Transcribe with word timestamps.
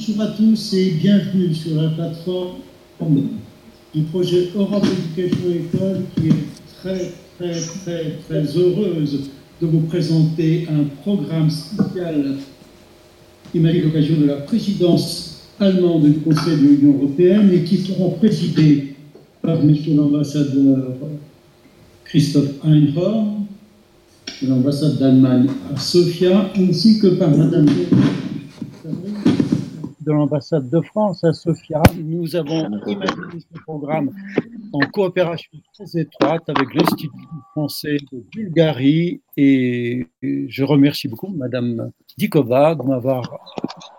Bonjour 0.00 0.22
à 0.22 0.28
tous 0.28 0.72
et 0.72 0.92
bienvenue 0.92 1.54
sur 1.54 1.74
la 1.74 1.90
plateforme 1.90 2.56
du 3.94 4.02
projet 4.04 4.48
Europe 4.56 4.82
Education 4.86 5.50
École 5.50 6.00
qui 6.16 6.28
est 6.28 6.80
très 6.80 7.12
très 7.38 7.60
très 7.60 8.18
très 8.26 8.56
heureuse 8.56 9.28
de 9.60 9.66
vous 9.66 9.80
présenter 9.80 10.66
un 10.70 10.84
programme 11.02 11.50
spécial 11.50 12.36
qui 13.52 13.58
eu 13.58 13.82
l'occasion 13.82 14.20
de 14.20 14.24
la 14.24 14.36
présidence 14.36 15.50
allemande 15.58 16.04
du 16.04 16.20
Conseil 16.20 16.56
de 16.56 16.62
l'Union 16.62 16.96
européenne 16.96 17.52
et 17.52 17.62
qui 17.64 17.76
sera 17.76 18.08
présidé 18.14 18.94
par 19.42 19.60
M. 19.60 19.76
l'ambassadeur 19.96 20.96
Christophe 22.06 22.52
Einhorn 22.64 23.44
de 24.40 24.48
l'ambassade 24.48 24.96
d'Allemagne 24.96 25.48
à 25.74 25.78
Sofia, 25.78 26.50
ainsi 26.56 26.98
que 26.98 27.08
par 27.08 27.36
Mme 27.36 27.66
de 30.00 30.12
l'ambassade 30.12 30.68
de 30.70 30.80
France 30.80 31.24
à 31.24 31.32
Sofia. 31.32 31.82
Nous 31.96 32.36
avons 32.36 32.68
imaginé 32.86 33.40
ce 33.40 33.60
programme 33.62 34.10
en 34.72 34.80
coopération 34.80 35.50
très 35.74 36.00
étroite 36.00 36.42
avec 36.48 36.74
l'Institut 36.74 37.10
français 37.52 37.96
de 38.12 38.18
Bulgarie 38.32 39.20
et 39.36 40.06
je 40.22 40.64
remercie 40.64 41.08
beaucoup 41.08 41.28
Madame 41.28 41.90
Dikova 42.16 42.74
de 42.74 42.82
m'avoir 42.82 43.22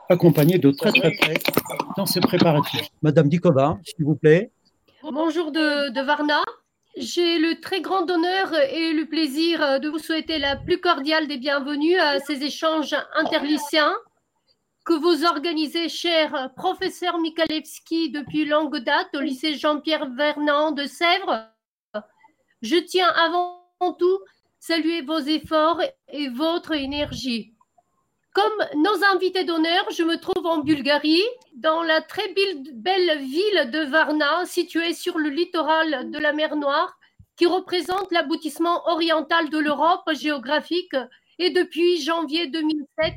accompagné 0.09 0.57
de 0.57 0.71
très 0.71 0.91
très 0.91 1.11
près 1.11 1.35
dans 1.97 2.05
ces 2.05 2.19
préparatifs. 2.19 2.89
Madame 3.01 3.29
Dikova, 3.29 3.77
s'il 3.83 4.05
vous 4.05 4.15
plaît. 4.15 4.51
Bonjour 5.03 5.51
de, 5.51 5.91
de 5.91 6.01
Varna. 6.01 6.41
J'ai 6.97 7.39
le 7.39 7.61
très 7.61 7.81
grand 7.81 8.09
honneur 8.09 8.53
et 8.73 8.93
le 8.93 9.05
plaisir 9.05 9.79
de 9.79 9.87
vous 9.87 9.99
souhaiter 9.99 10.39
la 10.39 10.57
plus 10.57 10.79
cordiale 10.79 11.27
des 11.27 11.37
bienvenues 11.37 11.97
à 11.97 12.19
ces 12.19 12.43
échanges 12.43 12.95
interlycéens 13.15 13.93
que 14.83 14.93
vous 14.93 15.25
organisez, 15.25 15.89
cher 15.89 16.49
professeur 16.55 17.19
Mikalevski, 17.19 18.09
depuis 18.09 18.45
longue 18.45 18.77
date 18.77 19.09
au 19.13 19.19
lycée 19.19 19.53
Jean-Pierre 19.53 20.09
Vernant 20.09 20.71
de 20.71 20.85
Sèvres. 20.85 21.49
Je 22.61 22.77
tiens 22.77 23.09
avant 23.09 23.67
tout 23.99 24.19
saluer 24.59 25.01
vos 25.01 25.19
efforts 25.19 25.81
et 26.11 26.29
votre 26.29 26.73
énergie. 26.73 27.53
Comme 28.33 28.65
nos 28.75 29.03
invités 29.13 29.43
d'honneur, 29.43 29.85
je 29.91 30.03
me 30.03 30.17
trouve 30.17 30.45
en 30.45 30.59
Bulgarie, 30.59 31.23
dans 31.53 31.83
la 31.83 32.01
très 32.01 32.33
belle 32.33 33.19
ville 33.19 33.71
de 33.71 33.83
Varna, 33.89 34.45
située 34.45 34.93
sur 34.93 35.17
le 35.17 35.29
littoral 35.29 36.09
de 36.09 36.17
la 36.17 36.31
mer 36.31 36.55
Noire, 36.55 36.97
qui 37.35 37.45
représente 37.45 38.11
l'aboutissement 38.11 38.87
oriental 38.87 39.49
de 39.49 39.57
l'Europe 39.57 40.09
géographique 40.13 40.95
et 41.39 41.49
depuis 41.49 42.01
janvier 42.01 42.47
2007, 42.47 43.13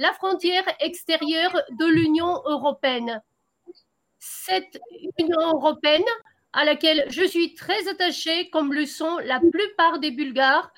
la 0.00 0.14
frontière 0.14 0.64
extérieure 0.80 1.54
de 1.78 1.84
l'Union 1.84 2.40
européenne. 2.46 3.22
Cette 4.18 4.80
Union 5.18 5.52
européenne 5.52 6.10
à 6.54 6.64
laquelle 6.64 7.04
je 7.10 7.22
suis 7.22 7.54
très 7.54 7.86
attachée, 7.86 8.48
comme 8.48 8.72
le 8.72 8.86
sont 8.86 9.18
la 9.18 9.38
plupart 9.38 9.98
des 9.98 10.10
Bulgares, 10.10 10.72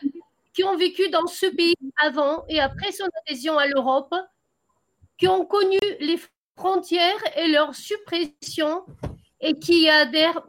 qui 0.52 0.64
ont 0.64 0.76
vécu 0.76 1.08
dans 1.08 1.28
ce 1.28 1.46
pays 1.46 1.76
avant 2.02 2.44
et 2.48 2.60
après 2.60 2.90
son 2.90 3.06
adhésion 3.24 3.56
à 3.58 3.68
l'Europe, 3.68 4.12
qui 5.18 5.28
ont 5.28 5.46
connu 5.46 5.78
les 6.00 6.20
frontières 6.56 7.22
et 7.36 7.46
leur 7.46 7.76
suppression 7.76 8.84
et 9.40 9.56
qui 9.56 9.88
adhèrent 9.88 10.42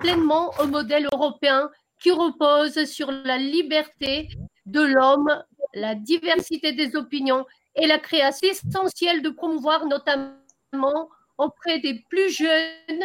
pleinement 0.00 0.52
au 0.58 0.66
modèle 0.66 1.06
européen 1.12 1.70
qui 2.00 2.10
repose 2.10 2.86
sur 2.86 3.12
la 3.12 3.38
liberté 3.38 4.28
de 4.66 4.80
l'homme, 4.80 5.44
la 5.74 5.94
diversité 5.94 6.72
des 6.72 6.96
opinions 6.96 7.46
et 7.80 7.86
la 7.86 7.98
création 7.98 8.48
essentielle 8.48 9.22
de 9.22 9.30
promouvoir 9.30 9.86
notamment 9.86 11.08
auprès 11.38 11.80
des 11.80 12.04
plus 12.08 12.30
jeunes. 12.30 13.02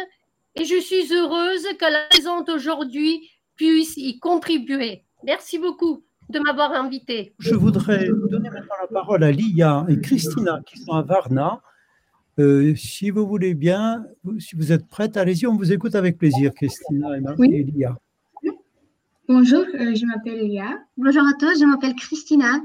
Et 0.54 0.64
je 0.64 0.80
suis 0.80 1.12
heureuse 1.12 1.66
qu'à 1.78 1.90
la 1.90 2.06
présente 2.10 2.48
aujourd'hui 2.48 3.28
puisse 3.56 3.96
y 3.96 4.18
contribuer. 4.18 5.02
Merci 5.24 5.58
beaucoup 5.58 6.04
de 6.28 6.38
m'avoir 6.40 6.72
invité. 6.72 7.34
Je 7.38 7.54
voudrais 7.54 8.08
donner 8.30 8.50
maintenant 8.50 8.74
la 8.80 8.86
parole 8.88 9.24
à 9.24 9.30
Lia 9.30 9.86
et 9.88 10.00
Christina 10.00 10.60
qui 10.66 10.78
sont 10.78 10.92
à 10.92 11.02
Varna. 11.02 11.62
Euh, 12.38 12.74
si 12.74 13.10
vous 13.10 13.26
voulez 13.26 13.54
bien, 13.54 14.04
si 14.38 14.56
vous 14.56 14.72
êtes 14.72 14.86
prête, 14.86 15.16
allez-y, 15.16 15.46
on 15.46 15.56
vous 15.56 15.72
écoute 15.72 15.94
avec 15.94 16.18
plaisir, 16.18 16.52
Christina 16.54 17.16
et, 17.16 17.22
oui. 17.38 17.64
Lia. 17.64 17.96
Bonjour, 19.26 19.60
euh, 19.60 19.94
je 19.94 20.04
m'appelle 20.04 20.46
Lia. 20.46 20.78
Bonjour 20.98 21.22
à 21.22 21.32
tous, 21.38 21.58
je 21.58 21.64
m'appelle 21.64 21.94
Christina. 21.94 22.60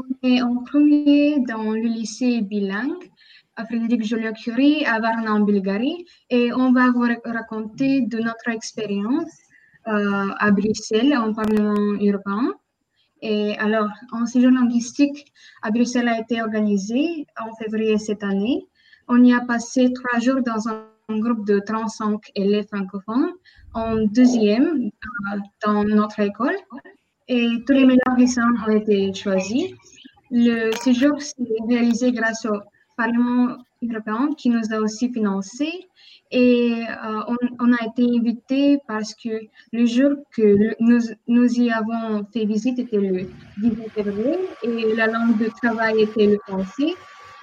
On 0.00 0.28
est 0.28 0.40
en 0.40 0.56
premier 0.62 1.40
dans 1.40 1.72
le 1.72 1.80
lycée 1.80 2.40
bilingue 2.40 3.10
à 3.56 3.66
Frédéric 3.66 4.02
Joliot-Curie 4.04 4.86
à 4.86 4.98
Varna 4.98 5.34
en 5.34 5.40
Bulgarie 5.40 6.06
et 6.30 6.54
on 6.54 6.72
va 6.72 6.90
vous 6.90 7.06
raconter 7.24 8.00
de 8.02 8.18
notre 8.18 8.48
expérience 8.48 9.30
euh, 9.88 10.28
à 10.38 10.50
Bruxelles 10.52 11.14
en 11.16 11.34
Parlement 11.34 11.74
européen. 12.00 12.54
Et 13.20 13.58
alors, 13.58 13.90
un 14.12 14.24
séjour 14.24 14.52
linguistique 14.52 15.32
à 15.60 15.70
Bruxelles 15.70 16.08
a 16.08 16.18
été 16.18 16.40
organisé 16.40 17.26
en 17.38 17.54
février 17.56 17.98
cette 17.98 18.22
année. 18.22 18.66
On 19.06 19.22
y 19.22 19.34
a 19.34 19.40
passé 19.40 19.92
trois 19.92 20.18
jours 20.20 20.40
dans 20.42 20.68
un, 20.68 20.86
groupe 21.10 21.44
de 21.44 21.58
35 21.58 22.20
élèves 22.36 22.68
francophones 22.68 23.32
en 23.74 23.96
deuxième 24.06 24.90
euh, 25.34 25.38
dans 25.66 25.84
notre 25.84 26.20
école. 26.20 26.56
Et 27.32 27.62
tous 27.64 27.74
les 27.74 27.86
meilleurs 27.86 28.16
lycéens 28.18 28.52
ont 28.66 28.72
été 28.72 29.14
choisis. 29.14 29.70
Le 30.32 30.72
séjour 30.82 31.22
s'est 31.22 31.36
réalisé 31.68 32.10
grâce 32.10 32.44
au 32.44 32.58
Parlement 32.96 33.56
européen 33.84 34.30
qui 34.36 34.48
nous 34.50 34.72
a 34.72 34.78
aussi 34.78 35.12
financé 35.12 35.68
et 36.32 36.82
euh, 36.88 37.36
on, 37.60 37.72
a 37.72 37.86
été 37.86 38.02
invité 38.02 38.78
parce 38.88 39.14
que 39.14 39.30
le 39.72 39.86
jour 39.86 40.10
que 40.34 40.74
nous, 40.80 41.00
nous 41.28 41.52
y 41.54 41.70
avons 41.70 42.26
fait 42.32 42.46
visite 42.46 42.80
était 42.80 42.98
le 42.98 43.28
18 43.58 43.90
février 43.90 44.38
et 44.64 44.96
la 44.96 45.06
langue 45.06 45.38
de 45.38 45.48
travail 45.62 46.02
était 46.02 46.26
le 46.26 46.38
français. 46.48 46.94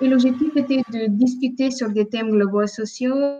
Et 0.02 0.10
l'objectif 0.10 0.54
était 0.58 0.84
de 0.92 1.08
discuter 1.08 1.72
sur 1.72 1.90
des 1.92 2.08
thèmes 2.08 2.32
globaux 2.32 2.68
sociaux 2.68 3.40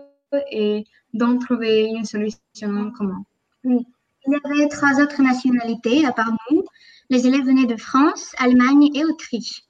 et 0.50 0.84
d'en 1.12 1.38
trouver 1.38 1.90
une 1.96 2.06
solution 2.06 2.90
commune. 2.96 3.24
Oui. 3.64 3.86
Il 4.28 4.34
y 4.34 4.60
avait 4.60 4.68
trois 4.68 5.00
autres 5.00 5.22
nationalités 5.22 6.04
à 6.04 6.12
part 6.12 6.30
nous. 6.50 6.62
Les 7.08 7.26
élèves 7.26 7.46
venaient 7.46 7.64
de 7.64 7.76
France, 7.76 8.34
Allemagne 8.36 8.90
et 8.94 9.02
Autriche. 9.02 9.62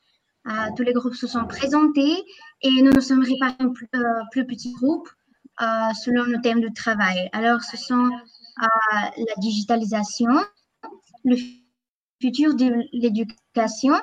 Euh, 0.48 0.50
tous 0.76 0.82
les 0.82 0.92
groupes 0.92 1.14
se 1.14 1.28
sont 1.28 1.46
présentés 1.46 2.16
et 2.62 2.82
nous 2.82 2.90
nous 2.90 3.00
sommes 3.00 3.22
répartis 3.22 3.64
en 3.64 3.70
plus, 3.70 3.88
euh, 3.94 4.00
plus 4.32 4.44
petits 4.46 4.72
groupes 4.72 5.08
euh, 5.62 5.92
selon 6.02 6.26
nos 6.26 6.40
thèmes 6.40 6.60
de 6.60 6.70
travail. 6.74 7.28
Alors, 7.32 7.62
ce 7.62 7.76
sont 7.76 8.10
la 8.60 9.34
digitalisation, 9.36 10.32
le 11.24 11.36
futur 12.20 12.56
de 12.56 12.82
l'éducation 12.92 13.94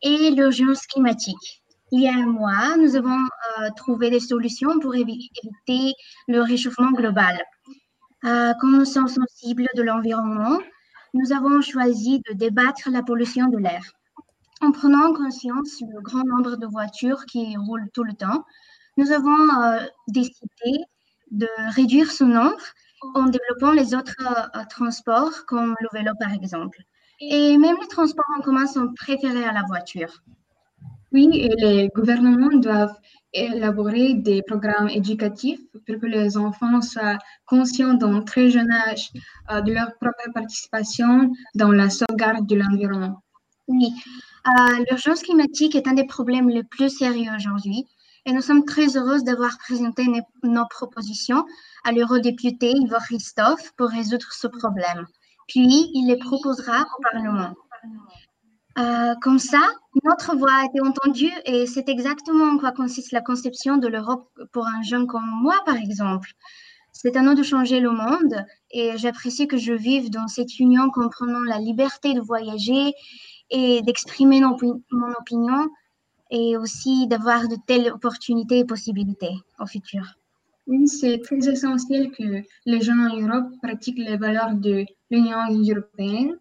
et 0.00 0.30
l'urgence 0.30 0.86
climatique. 0.86 1.62
Il 1.92 2.00
y 2.00 2.08
a 2.08 2.14
un 2.14 2.24
mois, 2.24 2.78
nous 2.78 2.96
avons 2.96 3.18
trouvé 3.76 4.08
des 4.08 4.20
solutions 4.20 4.78
pour 4.80 4.94
éviter 4.94 5.92
le 6.28 6.40
réchauffement 6.40 6.92
global. 6.92 7.38
Comme 8.22 8.78
nous 8.78 8.84
sommes 8.84 9.08
sensibles 9.08 9.66
de 9.76 9.82
l'environnement, 9.82 10.58
nous 11.14 11.32
avons 11.32 11.60
choisi 11.60 12.20
de 12.28 12.34
débattre 12.34 12.88
la 12.90 13.02
pollution 13.02 13.48
de 13.48 13.58
l'air. 13.58 13.82
En 14.62 14.72
prenant 14.72 15.14
conscience 15.14 15.78
du 15.80 16.00
grand 16.02 16.24
nombre 16.24 16.56
de 16.56 16.66
voitures 16.66 17.24
qui 17.24 17.56
roulent 17.56 17.88
tout 17.94 18.04
le 18.04 18.12
temps, 18.12 18.44
nous 18.98 19.10
avons 19.10 19.62
euh, 19.62 19.80
décidé 20.08 20.84
de 21.30 21.48
réduire 21.74 22.10
ce 22.10 22.24
nombre 22.24 22.60
en 23.14 23.24
développant 23.24 23.72
les 23.72 23.94
autres 23.94 24.14
euh, 24.20 24.64
transports, 24.68 25.46
comme 25.46 25.74
le 25.80 25.88
vélo 25.92 26.12
par 26.20 26.32
exemple. 26.32 26.78
Et 27.20 27.56
même 27.56 27.76
les 27.80 27.88
transports 27.88 28.26
en 28.38 28.42
commun 28.42 28.66
sont 28.66 28.92
préférés 28.94 29.44
à 29.44 29.52
la 29.52 29.62
voiture. 29.62 30.22
Oui, 31.12 31.48
les 31.58 31.88
gouvernements 31.94 32.56
doivent 32.58 32.96
élaborer 33.32 34.14
des 34.14 34.42
programmes 34.42 34.88
éducatifs 34.88 35.60
pour 35.72 35.82
que 35.84 36.06
les 36.06 36.36
enfants 36.36 36.80
soient 36.82 37.18
conscients 37.46 37.94
d'un 37.94 38.22
très 38.22 38.50
jeune 38.50 38.70
âge 38.70 39.10
euh, 39.50 39.60
de 39.60 39.72
leur 39.72 39.94
propre 40.00 40.30
participation 40.34 41.32
dans 41.54 41.72
la 41.72 41.90
sauvegarde 41.90 42.46
de 42.46 42.56
l'environnement. 42.56 43.22
Oui, 43.68 43.92
l'urgence 44.88 45.22
climatique 45.22 45.76
est 45.76 45.86
un 45.86 45.94
des 45.94 46.06
problèmes 46.06 46.48
les 46.48 46.64
plus 46.64 46.90
sérieux 46.90 47.30
aujourd'hui 47.36 47.86
et 48.26 48.32
nous 48.32 48.42
sommes 48.42 48.64
très 48.64 48.96
heureuses 48.96 49.24
d'avoir 49.24 49.58
présenté 49.58 50.04
nos 50.42 50.66
propositions 50.66 51.44
à 51.84 51.92
l'eurodéputé 51.92 52.72
Ivo 52.72 52.96
Christophe 53.06 53.72
pour 53.76 53.88
résoudre 53.88 54.26
ce 54.32 54.46
problème. 54.46 55.06
Puis, 55.48 55.90
il 55.94 56.06
les 56.08 56.18
proposera 56.18 56.82
au 56.82 57.02
Parlement. 57.02 57.54
Euh, 58.80 59.14
comme 59.20 59.38
ça, 59.38 59.60
notre 60.04 60.36
voix 60.36 60.54
a 60.54 60.64
été 60.64 60.80
entendue 60.80 61.32
et 61.44 61.66
c'est 61.66 61.88
exactement 61.88 62.44
en 62.44 62.58
quoi 62.58 62.72
consiste 62.72 63.12
la 63.12 63.20
conception 63.20 63.76
de 63.76 63.88
l'Europe 63.88 64.30
pour 64.52 64.66
un 64.66 64.82
jeune 64.82 65.06
comme 65.06 65.28
moi, 65.42 65.56
par 65.66 65.76
exemple. 65.76 66.30
C'est 66.92 67.16
à 67.16 67.22
nous 67.22 67.34
de 67.34 67.42
changer 67.42 67.80
le 67.80 67.90
monde 67.90 68.44
et 68.70 68.96
j'apprécie 68.96 69.46
que 69.46 69.58
je 69.58 69.72
vive 69.72 70.10
dans 70.10 70.28
cette 70.28 70.58
union 70.58 70.90
comprenant 70.90 71.40
la 71.40 71.58
liberté 71.58 72.14
de 72.14 72.20
voyager 72.20 72.94
et 73.50 73.82
d'exprimer 73.82 74.40
mon 74.40 75.12
opinion 75.18 75.68
et 76.30 76.56
aussi 76.56 77.06
d'avoir 77.06 77.48
de 77.48 77.56
telles 77.66 77.90
opportunités 77.92 78.60
et 78.60 78.64
possibilités 78.64 79.34
au 79.58 79.66
futur. 79.66 80.14
Oui, 80.66 80.86
c'est 80.88 81.20
très 81.20 81.48
essentiel 81.48 82.12
que 82.12 82.42
les 82.64 82.80
gens 82.80 82.98
en 83.10 83.16
Europe 83.16 83.52
pratiquent 83.62 83.98
les 83.98 84.16
valeurs 84.16 84.54
de 84.54 84.84
l'Union 85.10 85.38
européenne. 85.50 86.36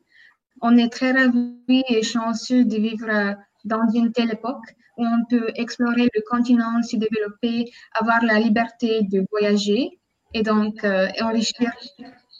On 0.61 0.77
est 0.77 0.91
très 0.91 1.11
ravis 1.11 1.83
et 1.89 2.03
chanceux 2.03 2.65
de 2.65 2.75
vivre 2.75 3.35
dans 3.65 3.88
une 3.94 4.11
telle 4.11 4.31
époque 4.31 4.75
où 4.97 5.06
on 5.06 5.25
peut 5.29 5.51
explorer 5.56 6.09
le 6.13 6.21
continent, 6.29 6.81
se 6.83 6.97
développer, 6.97 7.71
avoir 7.94 8.23
la 8.23 8.39
liberté 8.39 9.03
de 9.03 9.25
voyager 9.31 10.00
et 10.33 10.44
donc 10.44 10.83
euh, 10.83 11.07
enrichir 11.21 11.71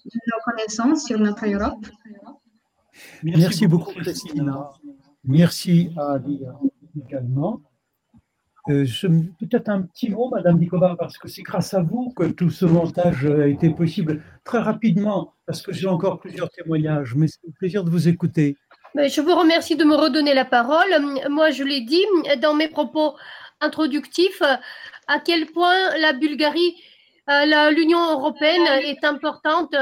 nos 0.06 0.42
connaissances 0.44 1.06
sur 1.06 1.19
notre 1.19 1.48
Europe. 1.48 1.86
Merci, 3.24 3.68
beaucoup, 3.68 3.94
Christina. 3.94 4.71
Merci 5.24 5.89
à 5.98 6.13
Adia 6.13 6.60
également. 6.98 7.62
Euh, 8.69 8.86
Peut-être 9.39 9.69
un 9.69 9.81
petit 9.81 10.10
mot, 10.10 10.30
Madame 10.30 10.60
Dikova, 10.60 10.95
parce 10.98 11.18
que 11.18 11.27
c'est 11.27 11.42
grâce 11.42 11.74
à 11.74 11.81
vous 11.81 12.13
que 12.16 12.25
tout 12.25 12.50
ce 12.50 12.66
montage 12.66 13.25
a 13.25 13.48
été 13.48 13.69
possible. 13.69 14.21
Très 14.44 14.60
rapidement, 14.60 15.33
parce 15.45 15.62
que 15.62 15.74
j'ai 15.74 15.88
encore 15.88 16.19
plusieurs 16.19 16.50
témoignages, 16.50 17.16
mais 17.16 17.27
c'est 17.27 17.39
un 17.48 17.51
plaisir 17.57 17.83
de 17.83 17.89
vous 17.89 18.07
écouter. 18.07 18.57
Je 18.95 19.21
vous 19.21 19.36
remercie 19.36 19.75
de 19.75 19.83
me 19.83 19.95
redonner 19.95 20.33
la 20.33 20.45
parole. 20.45 20.88
Moi, 21.30 21.51
je 21.51 21.63
l'ai 21.63 21.81
dit 21.81 22.04
dans 22.42 22.54
mes 22.54 22.68
propos 22.68 23.16
introductifs, 23.62 24.42
à 25.07 25.19
quel 25.19 25.48
point 25.48 25.98
la 25.98 26.13
Bulgarie, 26.13 26.75
euh, 27.30 27.69
l'Union 27.71 28.12
européenne 28.12 28.66
est 28.83 29.04
importante 29.04 29.75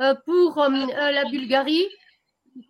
euh, 0.00 0.14
pour 0.26 0.58
euh, 0.58 0.68
la 0.68 1.24
Bulgarie, 1.26 1.86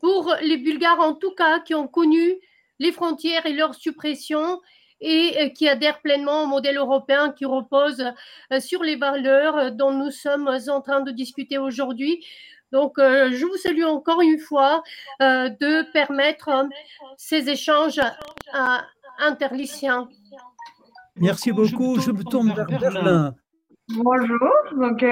pour 0.00 0.35
les 0.43 0.59
Bulgares 0.59 1.00
en 1.00 1.14
tout 1.14 1.35
cas 1.35 1.61
qui 1.61 1.75
ont 1.75 1.88
connu 1.88 2.35
les 2.79 2.93
frontières 2.93 3.47
et 3.47 3.53
leur 3.53 3.75
suppression 3.75 4.61
et 5.02 5.52
qui 5.52 5.69
adhèrent 5.69 6.00
pleinement 6.00 6.44
au 6.44 6.46
modèle 6.46 6.76
européen 6.78 7.31
qui 7.31 7.44
repose 7.44 8.04
sur 8.60 8.82
les 8.82 8.96
valeurs 8.96 9.72
dont 9.72 9.93
nous 9.93 10.10
sommes 10.10 10.49
en 10.69 10.81
train 10.81 11.00
de 11.00 11.10
discuter 11.10 11.58
aujourd'hui. 11.58 12.25
Donc, 12.72 12.99
euh, 12.99 13.31
je 13.32 13.44
vous 13.44 13.56
salue 13.56 13.84
encore 13.84 14.22
une 14.22 14.38
fois 14.38 14.82
euh, 15.20 15.50
de 15.50 15.93
permettre 15.93 16.49
euh, 16.49 16.64
ces 17.19 17.50
échanges 17.50 18.00
interlyciens. 19.19 20.08
Merci 21.16 21.52
beaucoup. 21.52 22.00
Je 22.00 22.10
me 22.10 22.25
tourne 22.25 22.52
vers 22.54 22.66
Berlin. 22.66 23.34
Bonjour, 23.94 24.49
donc 24.72 25.04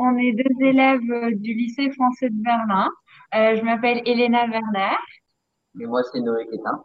on 0.00 0.16
est 0.16 0.32
deux 0.32 0.66
élèves 0.66 1.36
du 1.36 1.54
lycée 1.54 1.90
français 1.92 2.30
de 2.30 2.42
Berlin. 2.42 2.90
je 3.32 3.62
m'appelle 3.62 4.02
Elena 4.06 4.48
Werner. 4.48 4.96
Et 5.80 5.86
moi, 5.86 6.02
c'est 6.10 6.20
Noé 6.20 6.48
Quétin. 6.50 6.82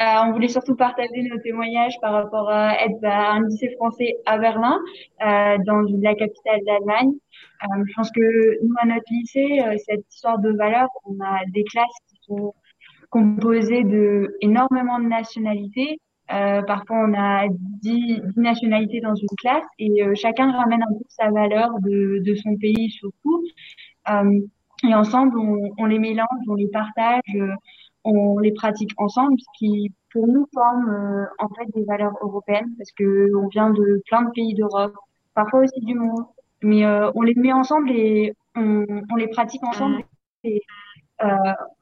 On 0.00 0.32
voulait 0.32 0.48
surtout 0.48 0.76
partager 0.76 1.22
nos 1.22 1.38
témoignages 1.38 1.94
par 2.00 2.12
rapport 2.12 2.48
à 2.50 2.84
être 2.84 3.04
à 3.04 3.32
un 3.32 3.46
lycée 3.48 3.70
français 3.76 4.16
à 4.26 4.38
Berlin, 4.38 4.78
dans 5.20 5.82
la 6.00 6.14
capitale 6.14 6.60
d'Allemagne. 6.66 7.12
Euh, 7.64 7.84
je 7.86 7.92
pense 7.94 8.10
que 8.12 8.64
nous, 8.64 8.74
à 8.80 8.86
notre 8.86 9.10
lycée, 9.10 9.60
euh, 9.64 9.76
cette 9.86 10.04
histoire 10.12 10.38
de 10.38 10.50
valeurs, 10.52 10.88
on 11.04 11.18
a 11.24 11.40
des 11.48 11.64
classes 11.64 11.86
qui 12.08 12.16
sont 12.26 12.54
composées 13.10 13.82
de 13.82 14.36
énormément 14.40 14.98
de 15.00 15.06
nationalités. 15.06 15.98
Euh, 16.30 16.62
parfois, 16.62 16.98
on 17.08 17.14
a 17.14 17.46
dix, 17.48 18.20
nationalités 18.36 19.00
dans 19.00 19.14
une 19.14 19.28
classe 19.38 19.64
et 19.78 20.02
euh, 20.02 20.14
chacun 20.14 20.52
ramène 20.52 20.82
un 20.82 20.98
peu 20.98 21.04
sa 21.08 21.30
valeur 21.30 21.70
de, 21.80 22.22
de 22.24 22.34
son 22.36 22.54
pays 22.56 22.90
surtout. 22.90 23.42
Euh, 24.10 24.40
et 24.88 24.94
ensemble, 24.94 25.38
on, 25.38 25.70
on, 25.78 25.86
les 25.86 25.98
mélange, 25.98 26.28
on 26.48 26.54
les 26.54 26.68
partage, 26.68 27.22
on 28.08 28.38
les 28.38 28.52
pratique 28.52 28.92
ensemble, 28.96 29.38
ce 29.38 29.46
qui 29.58 29.92
pour 30.12 30.26
nous 30.26 30.46
forme 30.54 31.26
en 31.38 31.48
fait 31.48 31.66
des 31.74 31.84
valeurs 31.84 32.14
européennes 32.22 32.74
parce 32.78 32.90
que 32.92 33.30
on 33.36 33.48
vient 33.48 33.70
de 33.70 34.02
plein 34.06 34.22
de 34.22 34.30
pays 34.30 34.54
d'Europe, 34.54 34.94
parfois 35.34 35.60
aussi 35.60 35.80
du 35.80 35.94
monde. 35.94 36.24
Mais 36.62 36.84
euh, 36.84 37.10
on 37.14 37.22
les 37.22 37.34
met 37.34 37.52
ensemble 37.52 37.90
et 37.90 38.34
on, 38.56 38.84
on 39.10 39.16
les 39.16 39.28
pratique 39.28 39.62
ensemble 39.64 40.02
et 40.44 40.60
euh, 41.22 41.26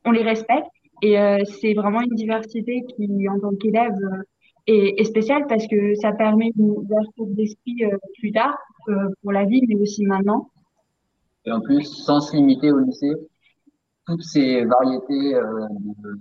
on 0.04 0.10
les 0.10 0.22
respecte. 0.22 0.68
Et 1.02 1.18
euh, 1.18 1.38
c'est 1.44 1.74
vraiment 1.74 2.00
une 2.00 2.14
diversité 2.14 2.84
qui, 2.96 3.28
en 3.28 3.38
tant 3.38 3.54
qu'élève, 3.56 3.96
est, 4.66 5.00
est, 5.00 5.04
spéciale 5.04 5.46
parce 5.46 5.66
que 5.66 5.94
ça 5.94 6.12
permet 6.12 6.52
une 6.58 6.70
ouverture 6.70 7.26
d'esprit 7.28 7.82
plus 8.18 8.32
tard 8.32 8.56
pour 9.22 9.32
la 9.32 9.44
vie, 9.44 9.62
mais 9.68 9.76
aussi 9.76 10.04
maintenant. 10.04 10.50
Et 11.44 11.52
en 11.52 11.60
plus, 11.60 11.84
sans 11.84 12.20
se 12.20 12.34
limiter 12.36 12.72
au 12.72 12.78
lycée, 12.78 13.12
toutes 14.06 14.22
ces 14.22 14.64
variétés 14.64 15.34
de, 15.34 16.18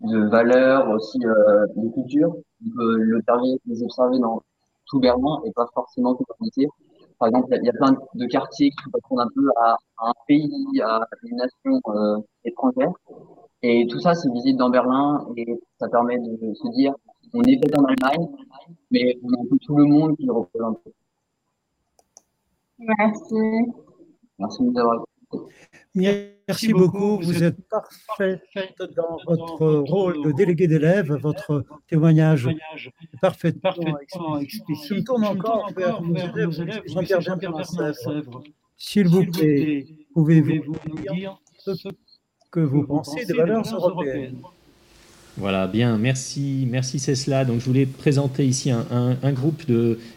de 0.00 0.28
valeurs, 0.28 0.88
aussi 0.90 1.18
de 1.18 1.92
culture, 1.92 2.34
on 2.64 2.70
peut 2.76 2.96
le 2.96 3.22
les 3.66 3.82
observer 3.82 4.18
dans 4.18 4.42
tout 4.86 5.00
Berlin 5.00 5.40
et 5.44 5.52
pas 5.52 5.66
forcément 5.74 6.14
tout 6.14 6.24
le 6.40 6.46
lycée. 6.46 6.68
Par 7.18 7.28
exemple, 7.28 7.48
il 7.50 7.64
y, 7.64 7.68
a 7.68 7.72
plein 7.72 7.96
de 8.14 8.26
quartiers 8.26 8.70
qui 8.70 8.76
correspondent 8.90 9.20
un 9.20 9.28
peu 9.34 9.48
à, 9.60 9.76
un 9.98 10.12
pays, 10.28 10.80
à 10.82 11.00
une 11.24 11.36
nation 11.36 11.80
euh, 11.88 12.18
étrangère. 12.44 12.92
Et 13.62 13.88
tout 13.88 13.98
ça, 13.98 14.14
c'est 14.14 14.30
visible 14.30 14.58
dans 14.58 14.70
Berlin 14.70 15.26
et 15.36 15.60
ça 15.80 15.88
permet 15.88 16.18
de 16.18 16.54
se 16.54 16.68
dire, 16.68 16.94
on 17.34 17.42
est 17.42 17.58
peut-être 17.60 17.80
en 17.80 17.84
Allemagne, 17.84 18.28
mais 18.92 19.18
on 19.24 19.32
a 19.34 19.40
un 19.40 19.46
peu 19.50 19.58
tout 19.58 19.76
le 19.76 19.84
monde 19.86 20.16
qui 20.16 20.30
représente. 20.30 20.80
Merci. 22.78 23.34
Merci 24.38 24.62
de 24.62 24.70
nous 24.70 24.78
avoir 24.78 25.07
Merci 25.94 26.72
beaucoup. 26.72 27.18
Vous 27.20 27.42
êtes 27.42 27.56
parfaite 27.68 28.42
dans 28.96 29.18
votre 29.26 29.66
rôle 29.88 30.24
de 30.24 30.32
délégué 30.32 30.66
d'élève. 30.66 31.12
Votre 31.14 31.64
témoignage 31.88 32.46
est 32.46 33.20
parfaitement 33.20 34.38
explicite. 34.38 34.88
Je 34.88 34.94
me 34.94 35.04
tourne 35.04 35.24
encore 35.24 35.70
vers 35.76 36.00
nos 36.02 36.16
élèves, 36.16 36.50
Jean-Pierre 36.86 37.20
Jean-Pierre 37.20 37.52
S'il 38.76 39.08
vous 39.08 39.24
plaît, 39.26 39.86
pouvez-vous 40.14 40.76
nous 40.88 41.12
dire 41.12 41.40
ce 41.58 41.72
que 42.50 42.60
vous 42.60 42.84
pensez 42.84 43.24
des 43.24 43.34
valeurs 43.34 43.64
européennes 43.72 44.40
voilà, 45.36 45.68
bien, 45.68 45.98
merci, 45.98 46.66
merci 46.68 46.98
Cesla. 46.98 47.44
Donc, 47.44 47.60
je 47.60 47.64
voulais 47.64 47.86
présenter 47.86 48.44
ici 48.44 48.72
un, 48.72 48.84
un, 48.90 49.16
un 49.22 49.32
groupe 49.32 49.62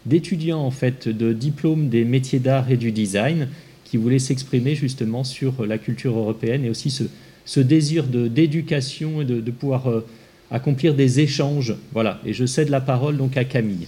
d'étudiants 0.04 0.58
en 0.58 0.72
fait 0.72 1.08
de 1.08 1.32
diplôme 1.32 1.88
des 1.88 2.04
métiers 2.04 2.40
d'art 2.40 2.68
et 2.72 2.76
du 2.76 2.90
design 2.90 3.46
qui 3.92 3.98
voulait 3.98 4.18
s'exprimer 4.18 4.74
justement 4.74 5.22
sur 5.22 5.66
la 5.66 5.76
culture 5.76 6.16
européenne 6.16 6.64
et 6.64 6.70
aussi 6.70 6.90
ce, 7.44 7.60
désir 7.60 8.04
d'éducation 8.04 9.20
et 9.20 9.26
de, 9.26 9.50
pouvoir 9.50 9.90
euh, 9.90 10.06
accomplir 10.50 10.94
des 10.94 11.20
échanges. 11.20 11.74
Voilà, 11.92 12.18
et 12.24 12.32
je 12.32 12.46
cède 12.46 12.70
la 12.70 12.80
parole 12.80 13.18
donc 13.18 13.36
à 13.36 13.44
Camille. 13.44 13.86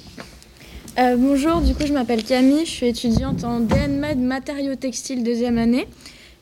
Euh, 0.99 1.16
bonjour, 1.16 1.62
du 1.62 1.75
coup 1.75 1.87
je 1.87 1.94
m'appelle 1.94 2.23
Camille, 2.23 2.66
je 2.66 2.70
suis 2.70 2.87
étudiante 2.87 3.44
en 3.44 3.61
DNMED 3.61 4.18
matériaux 4.18 4.75
textiles 4.75 5.25
deuxième 5.25 5.56
année. 5.56 5.87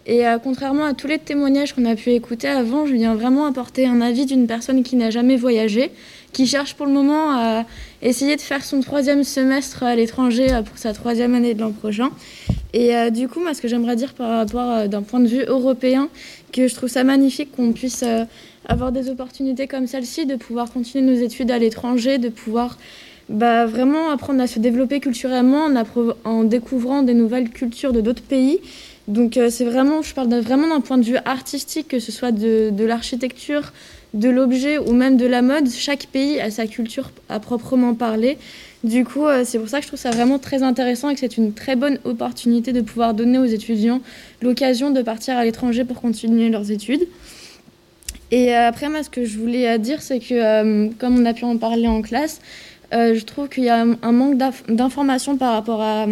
Et 0.07 0.27
euh, 0.27 0.39
contrairement 0.43 0.85
à 0.85 0.95
tous 0.95 1.07
les 1.07 1.21
témoignages 1.21 1.73
qu'on 1.73 1.85
a 1.85 1.95
pu 1.95 2.11
écouter 2.11 2.49
avant, 2.49 2.87
je 2.87 2.95
viens 2.95 3.15
vraiment 3.15 3.47
apporter 3.47 3.87
un 3.87 4.01
avis 4.01 4.27
d'une 4.27 4.49
personne 4.49 4.83
qui 4.83 4.97
n'a 4.97 5.11
jamais 5.11 5.37
voyagé, 5.37 5.93
qui 6.33 6.49
cherche 6.49 6.75
pour 6.75 6.87
le 6.87 6.93
moment 6.93 7.31
à 7.31 7.65
essayer 8.03 8.35
de 8.35 8.41
faire 8.41 8.65
son 8.65 8.81
troisième 8.81 9.23
semestre 9.23 9.85
à 9.85 9.95
l'étranger 9.95 10.53
euh, 10.53 10.63
pour 10.63 10.79
sa 10.79 10.93
troisième 10.93 11.37
année 11.37 11.55
de 11.55 11.61
l'an 11.61 11.71
prochain. 11.71 12.11
Et 12.73 12.97
euh, 12.97 13.11
du 13.11 13.29
coup, 13.29 13.41
moi, 13.41 13.55
ce 13.55 13.61
que 13.61 13.69
j'aimerais 13.69 13.97
dire 13.97 14.15
par 14.15 14.29
rapport 14.29 14.71
euh, 14.71 14.87
d'un 14.87 15.03
point 15.03 15.21
de 15.21 15.27
vue 15.27 15.45
européen, 15.47 16.09
que 16.53 16.69
je 16.69 16.75
trouve 16.75 16.89
ça 16.89 17.05
magnifique 17.05 17.53
qu'on 17.53 17.73
puisse 17.73 18.03
euh, 18.03 18.25
avoir 18.67 18.93
des 18.93 19.11
opportunités 19.11 19.67
comme 19.67 19.87
celle-ci, 19.87 20.27
de 20.27 20.37
pouvoir 20.37 20.73
continuer 20.73 21.05
nos 21.05 21.21
études 21.21 21.51
à 21.51 21.59
l'étranger, 21.59 22.19
de 22.19 22.29
pouvoir 22.29 22.79
bah, 23.29 23.67
vraiment 23.67 24.11
apprendre 24.11 24.41
à 24.41 24.47
se 24.47 24.59
développer 24.59 25.01
culturellement 25.01 25.69
en, 26.25 26.45
découvrant 26.45 27.03
des 27.03 27.15
nouvelles 27.15 27.51
cultures 27.51 27.93
de 27.93 28.01
d'autres 28.01 28.23
pays. 28.23 28.61
Donc 29.09 29.37
euh, 29.37 29.51
c'est 29.51 29.65
vraiment, 29.65 30.03
je 30.03 30.15
parle 30.15 30.33
vraiment 30.41 30.69
d'un 30.69 30.81
point 30.81 30.99
de 30.99 31.05
vue 31.05 31.17
artistique, 31.25 31.89
que 31.89 31.99
ce 31.99 32.13
soit 32.13 32.33
de 32.33 32.85
l'architecture, 32.85 33.73
de 34.15 34.29
l'objet 34.29 34.79
ou 34.79 34.93
même 34.93 35.17
de 35.17 35.27
la 35.27 35.43
mode. 35.43 35.71
Chaque 35.71 36.07
pays 36.07 36.41
a 36.41 36.51
sa 36.51 36.67
culture 36.67 37.11
à 37.29 37.41
proprement 37.41 37.95
parler. 37.95 38.39
Du 38.85 39.05
coup, 39.05 39.27
euh, 39.27 39.43
c'est 39.45 39.59
pour 39.59 39.69
ça 39.69 39.79
que 39.79 39.85
je 39.85 39.89
trouve 39.89 40.01
ça 40.01 40.11
vraiment 40.11 40.39
très 40.39 40.63
intéressant 40.63 41.09
et 41.09 41.15
que 41.15 41.21
c'est 41.21 41.37
une 41.37 41.53
très 41.53 41.77
bonne 41.77 41.99
opportunité 42.05 42.73
de 42.73 42.81
pouvoir 42.81 43.15
donner 43.15 43.39
aux 43.39 43.45
étudiants 43.45 44.01
l'occasion 44.43 44.91
de 44.91 45.03
partir 45.03 45.37
à 45.37 45.45
l'étranger 45.45 45.85
pour 45.85 46.01
continuer 46.01 46.51
leurs 46.51 46.71
études. 46.71 47.07
Et 48.31 48.55
euh, 48.55 48.69
après, 48.69 48.89
moi, 48.89 49.03
ce 49.03 49.11
que 49.11 49.25
je 49.25 49.39
voulais 49.39 49.79
dire, 49.79 50.03
c'est 50.03 50.19
que, 50.19 50.35
euh, 50.35 50.91
comme 50.99 51.19
on 51.19 51.25
a 51.27 51.33
pu 51.33 51.45
en 51.45 51.57
parler 51.57 51.87
en 51.87 52.03
classe, 52.03 52.41
je 52.95 53.25
trouve 53.25 53.49
qu'il 53.49 53.65
y 53.65 53.71
a 53.71 53.87
un 54.03 54.13
manque 54.13 54.37
d'informations 54.69 55.39
par 55.39 55.55
rapport 55.55 55.81
à, 55.81 56.07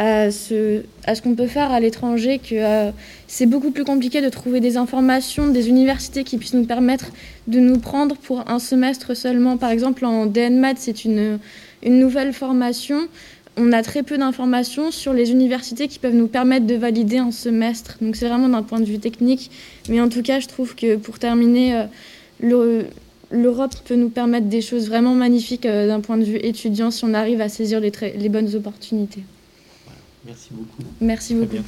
à 0.00 0.30
ce, 0.30 0.82
qu'on 1.22 1.34
peut 1.34 1.46
faire 1.46 1.70
à 1.70 1.78
l'étranger, 1.78 2.38
que 2.38 2.90
c'est 3.28 3.46
beaucoup 3.46 3.70
plus 3.70 3.84
compliqué 3.84 4.22
de 4.22 4.30
trouver 4.30 4.60
des 4.60 4.78
informations, 4.78 5.48
des 5.48 5.68
universités 5.68 6.24
qui 6.24 6.38
puissent 6.38 6.54
nous 6.54 6.64
permettre 6.64 7.10
de 7.48 7.60
nous 7.60 7.78
prendre 7.78 8.16
pour 8.16 8.48
un 8.50 8.58
semestre 8.58 9.14
seulement. 9.14 9.58
Par 9.58 9.70
exemple, 9.70 10.06
en 10.06 10.24
DNMAT, 10.24 10.74
c'est 10.76 11.04
une 11.04 11.38
nouvelle 11.84 12.32
formation, 12.32 13.08
on 13.56 13.72
a 13.72 13.82
très 13.82 14.02
peu 14.02 14.16
d'informations 14.16 14.90
sur 14.90 15.12
les 15.12 15.32
universités 15.32 15.86
qui 15.88 15.98
peuvent 15.98 16.14
nous 16.14 16.28
permettre 16.28 16.66
de 16.66 16.74
valider 16.76 17.18
un 17.18 17.30
semestre. 17.30 17.98
Donc 18.00 18.16
c'est 18.16 18.28
vraiment 18.28 18.48
d'un 18.48 18.62
point 18.62 18.80
de 18.80 18.84
vue 18.84 18.98
technique. 18.98 19.50
Mais 19.88 20.00
en 20.00 20.08
tout 20.08 20.22
cas, 20.22 20.40
je 20.40 20.48
trouve 20.48 20.74
que 20.74 20.96
pour 20.96 21.18
terminer, 21.18 21.76
euh, 21.76 21.84
le, 22.40 22.86
l'Europe 23.30 23.74
peut 23.84 23.96
nous 23.96 24.08
permettre 24.08 24.46
des 24.46 24.62
choses 24.62 24.88
vraiment 24.88 25.14
magnifiques 25.14 25.66
d'un 25.66 26.00
point 26.00 26.16
de 26.16 26.24
vue 26.24 26.38
étudiant 26.42 26.90
si 26.90 27.04
on 27.04 27.12
arrive 27.12 27.40
à 27.40 27.48
saisir 27.48 27.80
les 27.80 28.28
bonnes 28.28 28.54
opportunités. 28.54 29.22
Merci 30.30 30.50
beaucoup. 30.52 30.82
Merci 31.00 31.34
beaucoup. 31.34 31.64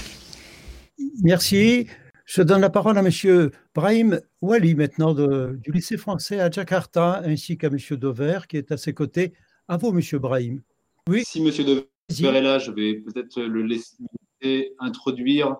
Merci. 1.24 1.88
Je 2.26 2.42
donne 2.42 2.60
la 2.60 2.70
parole 2.70 2.96
à 2.96 3.02
M. 3.02 3.50
Brahim 3.74 4.20
Wali 4.40 4.76
maintenant 4.76 5.14
du 5.14 5.72
lycée 5.72 5.96
français 5.96 6.38
à 6.38 6.48
Jakarta, 6.48 7.22
ainsi 7.24 7.58
qu'à 7.58 7.66
M. 7.66 7.76
Dover 7.98 8.38
qui 8.48 8.58
est 8.58 8.70
à 8.70 8.76
ses 8.76 8.94
côtés. 8.94 9.32
À 9.66 9.76
vous, 9.78 9.88
M. 9.88 10.18
Brahim. 10.20 10.62
Oui. 11.08 11.24
Si 11.26 11.44
M. 11.44 11.52
Dover 11.58 12.38
est 12.38 12.40
là, 12.40 12.60
je 12.60 12.70
vais 12.70 12.94
peut-être 13.00 13.42
le 13.42 13.62
laisser 13.62 14.74
introduire. 14.78 15.56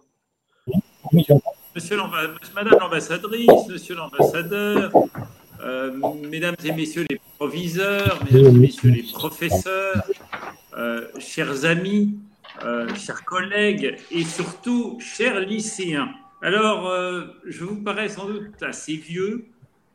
Monsieur 1.75 1.97
Madame 2.55 2.79
l'ambassadrice, 2.79 3.67
Monsieur 3.69 3.97
l'ambassadeur, 3.97 4.93
euh, 5.61 5.91
Mesdames 6.31 6.55
et 6.65 6.71
Messieurs 6.71 7.05
les 7.11 7.21
proviseurs, 7.37 8.23
Mesdames 8.31 8.55
et 8.55 8.59
Messieurs 8.61 8.91
les 8.91 9.03
professeurs, 9.03 10.05
euh, 10.79 11.09
chers 11.19 11.65
amis, 11.65 12.17
euh, 12.63 12.95
chers 12.95 13.25
collègues 13.25 13.97
et 14.11 14.25
surtout 14.25 14.99
chers 15.01 15.41
lycéens. 15.41 16.13
Alors, 16.43 16.89
euh, 16.89 17.25
je 17.47 17.65
vous 17.65 17.83
parais 17.83 18.09
sans 18.09 18.27
doute 18.27 18.63
assez 18.63 18.95
vieux. 18.95 19.47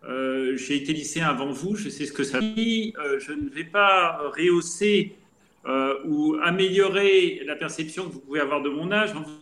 Euh, 0.03 0.57
j'ai 0.57 0.75
été 0.75 0.93
lycéen 0.93 1.27
avant 1.27 1.51
vous, 1.51 1.75
je 1.75 1.89
sais 1.89 2.05
ce 2.05 2.13
que 2.13 2.23
ça 2.23 2.39
dit. 2.39 2.93
je 3.19 3.31
ne 3.33 3.49
vais 3.49 3.63
pas 3.63 4.19
rehausser 4.35 5.15
ou 6.05 6.37
améliorer 6.43 7.41
la 7.45 7.55
perception 7.55 8.07
que 8.07 8.13
vous 8.13 8.21
pouvez 8.21 8.39
avoir 8.39 8.61
de 8.61 8.69
mon 8.69 8.91
âge 8.91 9.11
en 9.11 9.21
vous 9.21 9.37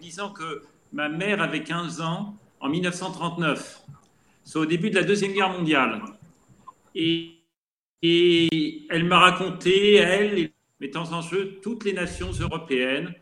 disant 0.00 0.30
que 0.30 0.62
ma 0.92 1.08
mère 1.08 1.40
avait 1.40 1.62
15 1.62 2.00
ans 2.00 2.36
en 2.60 2.68
1939, 2.68 3.82
soit 4.44 4.62
au 4.62 4.66
début 4.66 4.90
de 4.90 4.96
la 4.96 5.04
Deuxième 5.04 5.32
Guerre 5.32 5.50
mondiale. 5.50 6.02
Et, 6.96 7.36
et 8.02 8.86
elle 8.90 9.04
m'a 9.04 9.20
raconté, 9.20 9.94
elle 9.94 10.50
mettant 10.80 11.12
en 11.12 11.20
jeu 11.20 11.58
toutes 11.62 11.84
les 11.84 11.92
nations 11.92 12.30
européennes, 12.32 13.14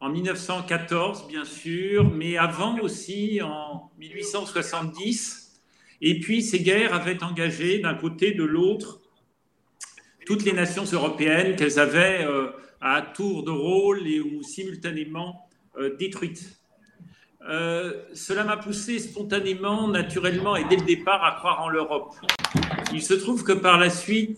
en 0.00 0.08
1914 0.08 1.28
bien 1.28 1.44
sûr, 1.44 2.10
mais 2.12 2.36
avant 2.36 2.78
aussi 2.80 3.40
en 3.42 3.90
1870. 3.98 5.60
Et 6.00 6.18
puis 6.18 6.42
ces 6.42 6.60
guerres 6.60 6.94
avaient 6.94 7.22
engagé 7.22 7.78
d'un 7.78 7.94
côté 7.94 8.32
de 8.32 8.42
l'autre 8.42 9.00
toutes 10.26 10.44
les 10.44 10.52
nations 10.52 10.84
européennes 10.84 11.56
qu'elles 11.56 11.78
avaient 11.78 12.24
euh, 12.24 12.48
à 12.80 13.02
tour 13.02 13.44
de 13.44 13.50
rôle 13.50 14.06
et 14.06 14.20
ou 14.20 14.42
simultanément 14.42 15.48
euh, 15.78 15.96
détruites. 15.96 16.58
Euh, 17.48 18.04
cela 18.14 18.44
m'a 18.44 18.56
poussé 18.56 19.00
spontanément, 19.00 19.88
naturellement 19.88 20.54
et 20.54 20.64
dès 20.64 20.76
le 20.76 20.84
départ 20.84 21.24
à 21.24 21.32
croire 21.32 21.62
en 21.62 21.68
l'Europe. 21.68 22.14
Il 22.92 23.02
se 23.02 23.14
trouve 23.14 23.42
que 23.42 23.52
par 23.52 23.78
la 23.78 23.90
suite, 23.90 24.36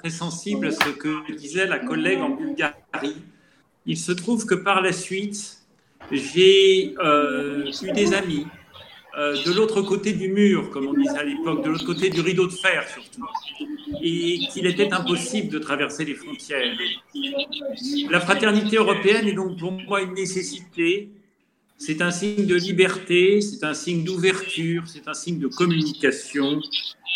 très 0.00 0.10
sensible 0.10 0.68
à 0.68 0.70
ce 0.70 0.88
que 0.90 1.32
disait 1.34 1.66
la 1.66 1.78
collègue 1.78 2.20
en 2.20 2.30
Bulgarie. 2.30 3.16
Il 3.84 3.98
se 3.98 4.12
trouve 4.12 4.46
que 4.46 4.54
par 4.54 4.80
la 4.80 4.92
suite, 4.92 5.58
j'ai 6.10 6.94
euh, 7.04 7.70
eu 7.82 7.92
des 7.92 8.14
amis 8.14 8.46
euh, 9.18 9.36
de 9.44 9.52
l'autre 9.52 9.82
côté 9.82 10.14
du 10.14 10.28
mur, 10.28 10.70
comme 10.70 10.86
on 10.86 10.94
disait 10.94 11.18
à 11.18 11.24
l'époque, 11.24 11.62
de 11.64 11.70
l'autre 11.70 11.84
côté 11.84 12.08
du 12.08 12.20
rideau 12.20 12.46
de 12.46 12.52
fer 12.52 12.88
surtout, 12.88 13.26
et 14.02 14.38
qu'il 14.50 14.66
était 14.66 14.90
impossible 14.90 15.48
de 15.48 15.58
traverser 15.58 16.04
les 16.06 16.14
frontières. 16.14 16.74
La 18.10 18.20
fraternité 18.20 18.76
européenne 18.76 19.28
est 19.28 19.34
donc 19.34 19.58
pour 19.58 19.72
moi 19.72 20.00
une 20.00 20.14
nécessité, 20.14 21.10
c'est 21.76 22.00
un 22.00 22.10
signe 22.10 22.46
de 22.46 22.54
liberté, 22.54 23.40
c'est 23.42 23.64
un 23.64 23.74
signe 23.74 24.04
d'ouverture, 24.04 24.84
c'est 24.86 25.08
un 25.08 25.14
signe 25.14 25.38
de 25.38 25.48
communication. 25.48 26.60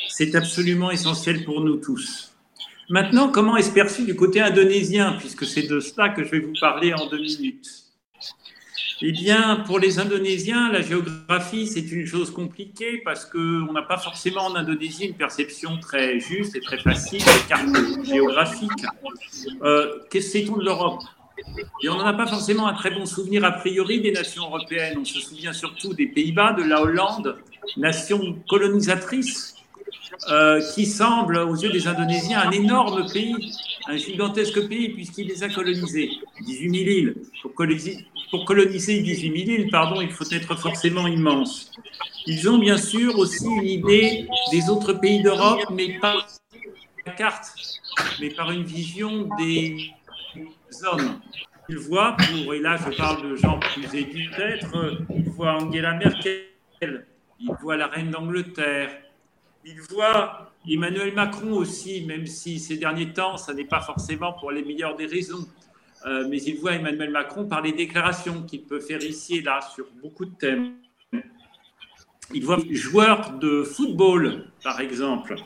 C'est 0.09 0.35
absolument 0.35 0.91
essentiel 0.91 1.45
pour 1.45 1.61
nous 1.63 1.77
tous. 1.77 2.34
Maintenant, 2.91 3.29
comment 3.31 3.57
est-ce 3.57 3.73
perçu 3.73 4.05
du 4.05 4.15
côté 4.15 4.41
indonésien, 4.41 5.17
puisque 5.19 5.47
c'est 5.47 5.67
de 5.67 5.81
cela 5.81 6.11
que 6.11 6.23
je 6.25 6.31
vais 6.31 6.41
vous 6.41 6.53
parler 6.61 6.93
en 6.93 7.07
deux 7.07 7.21
minutes? 7.21 7.85
Eh 9.03 9.13
bien, 9.13 9.57
pour 9.67 9.79
les 9.79 9.99
Indonésiens, 9.99 10.71
la 10.71 10.81
géographie, 10.81 11.67
c'est 11.67 11.93
une 11.93 12.07
chose 12.07 12.31
compliquée 12.31 13.03
parce 13.05 13.25
qu'on 13.25 13.73
n'a 13.73 13.83
pas 13.83 13.99
forcément 13.99 14.47
en 14.47 14.55
Indonésie 14.55 15.07
une 15.07 15.15
perception 15.15 15.79
très 15.79 16.21
juste 16.21 16.55
et 16.57 16.61
très 16.61 16.79
facile 16.79 17.19
des 17.19 17.49
cartes 17.49 17.69
géographiques. 18.05 18.71
Euh, 19.63 19.99
Qu'est-ce 20.11 20.27
que 20.27 20.33
c'est 20.33 20.45
de 20.45 20.65
l'Europe? 20.65 21.03
Et 21.83 21.89
on 21.89 21.97
n'en 21.97 22.07
a 22.07 22.15
pas 22.15 22.27
forcément 22.27 22.67
un 22.69 22.75
très 22.75 22.93
bon 22.93 23.05
souvenir 23.05 23.45
a 23.45 23.51
priori 23.53 24.01
des 24.01 24.13
nations 24.13 24.45
européennes. 24.45 24.99
On 25.01 25.05
se 25.05 25.21
souvient 25.21 25.53
surtout 25.53 25.93
des 25.93 26.07
Pays-Bas, 26.07 26.53
de 26.53 26.63
la 26.63 26.81
Hollande, 26.81 27.37
nation 27.77 28.39
colonisatrice, 28.49 29.54
euh, 30.31 30.61
qui 30.75 30.87
semble 30.87 31.39
aux 31.39 31.57
yeux 31.57 31.71
des 31.71 31.87
Indonésiens 31.87 32.41
un 32.41 32.51
énorme 32.51 33.07
pays, 33.13 33.53
un 33.87 33.97
gigantesque 33.97 34.69
pays, 34.69 34.91
puisqu'il 34.91 35.29
les 35.29 35.43
a 35.43 35.49
colonisés. 35.49 36.11
18 36.41 36.71
000 36.71 36.91
îles. 36.91 37.15
Pour 37.43 37.55
coloniser, 37.55 38.07
pour 38.31 38.45
coloniser 38.45 39.01
18 39.01 39.47
000 39.47 39.61
îles, 39.61 39.71
pardon, 39.71 40.01
il 40.01 40.11
faut 40.11 40.25
être 40.31 40.55
forcément 40.57 41.07
immense. 41.07 41.71
Ils 42.27 42.49
ont 42.49 42.59
bien 42.59 42.79
sûr 42.79 43.19
aussi 43.19 43.45
une 43.45 43.67
idée 43.67 44.27
des 44.51 44.71
autres 44.71 44.95
pays 44.95 45.23
d'Europe, 45.23 45.61
mais 45.71 45.99
pas 45.99 46.15
la 47.07 47.13
carte, 47.13 47.53
mais 48.21 48.31
par 48.31 48.51
une 48.51 48.65
vision 48.65 49.29
des 49.39 49.91
hommes. 50.85 51.21
Il 51.69 51.79
voit, 51.79 52.17
pour, 52.17 52.55
et 52.55 52.61
là 52.61 52.77
je 52.77 52.97
parle 52.97 53.31
de 53.31 53.37
gens 53.37 53.59
plus 53.59 53.85
aidus 53.95 54.31
peut-être, 54.37 54.69
il 55.15 55.29
voit 55.31 55.55
Angela 55.55 55.95
Merkel, 55.95 57.07
il 57.41 57.51
voit 57.63 57.77
la 57.77 57.87
reine 57.87 58.11
d'Angleterre, 58.11 58.91
il 59.65 59.81
voit 59.81 60.53
Emmanuel 60.69 61.15
Macron 61.15 61.53
aussi, 61.53 62.05
même 62.05 62.27
si 62.27 62.59
ces 62.59 62.77
derniers 62.77 63.13
temps, 63.13 63.37
ça 63.37 63.55
n'est 63.55 63.65
pas 63.65 63.81
forcément 63.81 64.33
pour 64.33 64.51
les 64.51 64.63
meilleures 64.63 64.97
des 64.97 65.07
raisons. 65.07 65.47
Euh, 66.07 66.27
mais 66.29 66.39
il 66.43 66.59
voit 66.59 66.73
Emmanuel 66.73 67.11
Macron 67.11 67.47
par 67.47 67.63
les 67.63 67.73
déclarations 67.73 68.43
qu'il 68.43 68.65
peut 68.65 68.81
faire 68.81 69.03
ici 69.03 69.37
et 69.37 69.43
là 69.43 69.61
sur 69.75 69.87
beaucoup 70.03 70.27
de 70.27 70.35
thèmes. 70.35 70.75
Il 72.33 72.45
voit 72.45 72.59
joueurs 72.71 73.39
de 73.39 73.63
football, 73.63 74.47
par 74.63 74.81
exemple, 74.81 75.37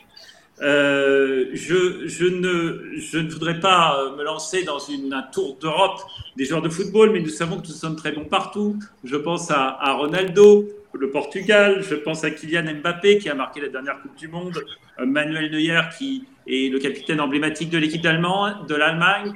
euh, 0.60 1.46
je, 1.52 2.25
ne, 2.26 3.30
voudrais 3.30 3.60
pas 3.60 4.12
me 4.16 4.25
lancer 4.25 4.64
dans 4.64 4.78
un 4.90 5.22
tour 5.22 5.56
d'Europe 5.60 6.00
des 6.37 6.44
joueurs 6.44 6.62
de 6.62 6.68
football, 6.68 7.10
mais 7.12 7.20
nous 7.20 7.28
savons 7.28 7.60
que 7.60 7.66
nous 7.68 7.75
sommes 7.75 7.96
très 7.96 8.12
bons 8.12 8.25
partout. 8.25 8.76
Je 9.04 9.16
pense 9.16 9.50
à, 9.50 9.92
Ronaldo, 9.92 10.68
le 10.95 11.11
Portugal, 11.11 11.83
je 11.83 11.95
pense 11.95 12.25
à 12.25 12.30
Kylian 12.30 12.75
Mbappé 12.80 13.18
qui 13.18 13.28
a 13.28 13.35
marqué 13.35 13.61
la 13.61 13.68
dernière 13.68 14.00
Coupe 14.00 14.16
du 14.16 14.28
Monde, 14.28 14.64
euh, 14.99 15.07
Manuel 15.07 15.50
Neuer 15.50 15.80
qui 15.97 16.25
est 16.47 16.73
le 16.73 16.78
capitaine 16.78 17.21
emblématique 17.21 17.71
de 17.71 17.78
l'équipe 17.78 18.02
de 18.02 18.75
l'Allemagne. 18.75 19.33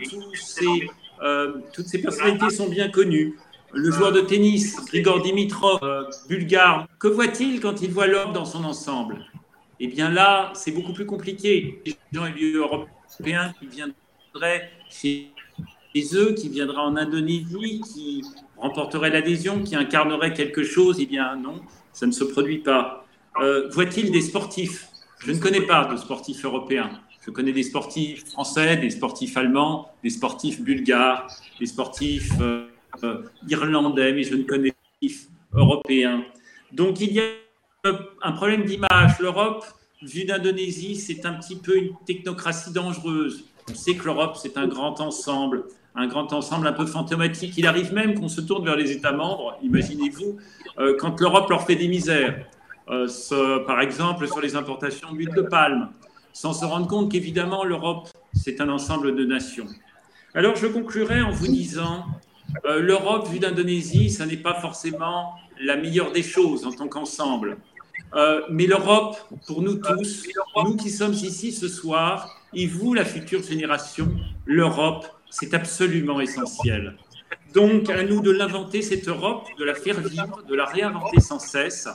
Euh, 1.23 1.53
toutes 1.73 1.87
ces 1.87 2.01
personnalités 2.01 2.51
sont 2.51 2.69
bien 2.69 2.89
connues. 2.89 3.39
Le 3.75 3.91
joueur 3.91 4.13
de 4.13 4.21
tennis, 4.21 4.85
Grigor 4.87 5.23
Dimitrov, 5.23 5.81
bulgare, 6.29 6.87
que 6.99 7.09
voit-il 7.09 7.61
quand 7.61 7.81
il 7.81 7.91
voit 7.91 8.07
l'homme 8.07 8.33
dans 8.33 8.45
son 8.45 8.65
ensemble? 8.65 9.25
Eh 9.81 9.87
bien 9.87 10.11
là, 10.11 10.53
c'est 10.55 10.73
beaucoup 10.73 10.93
plus 10.93 11.07
compliqué. 11.07 11.81
Les 11.87 11.97
gens 12.13 12.27
européens 12.55 13.53
qui 13.59 13.67
viendraient 13.67 14.71
chez 14.91 15.32
eux, 16.15 16.33
qui 16.33 16.49
viendraient 16.49 16.83
en 16.83 16.97
Indonésie, 16.97 17.81
qui 17.93 18.23
remporteraient 18.57 19.11
l'adhésion, 19.11 19.63
qui 19.63 19.77
incarneraient 19.77 20.33
quelque 20.33 20.65
chose, 20.65 20.99
eh 21.01 21.07
bien 21.07 21.37
non, 21.37 21.61
ça 21.93 22.07
ne 22.07 22.13
se 22.13 22.25
produit 22.25 22.59
pas. 22.59 23.05
Euh, 23.41 23.69
Voit-il 23.71 24.11
des 24.11 24.21
sportifs? 24.23 24.89
Je 25.19 25.33
ne 25.33 25.39
connais 25.39 25.63
pas 25.63 25.85
de 25.85 25.97
sportifs 25.97 26.45
européens. 26.45 26.91
Je 27.25 27.31
connais 27.31 27.53
des 27.53 27.63
sportifs 27.63 28.25
français, 28.31 28.77
des 28.77 28.91
sportifs 28.91 29.37
allemands, 29.37 29.93
des 30.03 30.11
sportifs 30.11 30.61
bulgares, 30.61 31.29
des 31.61 31.67
sportifs 31.67 32.33
euh, 32.41 32.67
euh, 33.05 33.23
irlandais, 33.49 34.13
mais 34.13 34.25
je 34.25 34.35
ne 34.35 34.43
connais 34.43 34.71
pas 34.71 34.77
des 35.01 35.09
sportifs 35.09 35.29
européens. 35.55 36.25
Donc 36.73 37.01
il 37.01 37.13
y 37.13 37.21
a 37.21 37.25
un 38.23 38.33
problème 38.33 38.65
d'image. 38.65 39.19
L'Europe, 39.21 39.65
vue 40.03 40.25
d'Indonésie, 40.25 40.97
c'est 40.97 41.25
un 41.27 41.35
petit 41.35 41.57
peu 41.57 41.77
une 41.77 41.95
technocratie 42.07 42.73
dangereuse. 42.73 43.45
On 43.71 43.75
sait 43.75 43.95
que 43.95 44.05
l'Europe, 44.05 44.37
c'est 44.41 44.57
un 44.57 44.67
grand 44.67 45.01
ensemble, 45.01 45.65
un 45.95 46.07
grand 46.07 46.33
ensemble 46.33 46.67
un 46.67 46.73
peu 46.73 46.87
fantomatique. 46.87 47.55
Il 47.57 47.67
arrive 47.67 47.93
même 47.93 48.19
qu'on 48.19 48.29
se 48.29 48.41
tourne 48.41 48.65
vers 48.65 48.77
les 48.77 48.93
États 48.93 49.13
membres, 49.13 49.59
imaginez-vous, 49.63 50.37
euh, 50.79 50.97
quand 50.99 51.21
l'Europe 51.21 51.51
leur 51.51 51.67
fait 51.67 51.77
des 51.77 51.89
misères. 51.89 52.47
Euh, 52.89 53.09
par 53.67 53.81
exemple, 53.81 54.27
sur 54.27 54.41
les 54.41 54.57
importations 54.57 55.13
d'huile 55.13 55.33
de 55.35 55.43
palme, 55.43 55.91
sans 56.33 56.53
se 56.53 56.65
rendre 56.65 56.87
compte 56.87 57.11
qu'évidemment, 57.11 57.65
l'Europe, 57.65 58.09
c'est 58.33 58.61
un 58.61 58.69
ensemble 58.69 59.15
de 59.15 59.25
nations. 59.25 59.67
Alors, 60.35 60.57
je 60.57 60.67
conclurai 60.67 61.23
en 61.23 61.31
vous 61.31 61.47
disant, 61.47 62.07
euh, 62.65 62.81
l'Europe, 62.81 63.29
vue 63.29 63.39
d'Indonésie, 63.39 64.11
ça 64.11 64.27
n'est 64.27 64.37
pas 64.37 64.55
forcément 64.55 65.35
la 65.61 65.77
meilleure 65.77 66.13
des 66.13 66.23
choses 66.23 66.67
en 66.67 66.73
tant 66.73 66.89
qu'ensemble. 66.89 67.59
Mais 68.51 68.67
l'Europe, 68.67 69.17
pour 69.47 69.63
nous 69.63 69.77
tous, 69.77 70.27
nous 70.65 70.77
qui 70.77 70.91
sommes 70.91 71.15
ici 71.15 71.51
ce 71.51 71.67
soir, 71.67 72.29
et 72.53 72.67
vous, 72.67 72.93
la 72.93 73.07
future 73.07 73.43
génération, 73.43 74.07
l'Europe, 74.45 75.07
c'est 75.33 75.55
absolument 75.55 76.21
essentiel. 76.21 76.95
Donc, 77.55 77.89
à 77.91 78.05
nous 78.05 78.21
de 78.21 78.31
l'inventer, 78.31 78.83
cette 78.83 79.09
Europe, 79.09 79.49
de 79.59 79.65
la 79.65 79.75
faire 79.75 79.99
vivre, 80.01 80.43
de 80.47 80.55
la 80.55 80.67
réinventer 80.67 81.21
sans 81.21 81.39
cesse, 81.39 81.89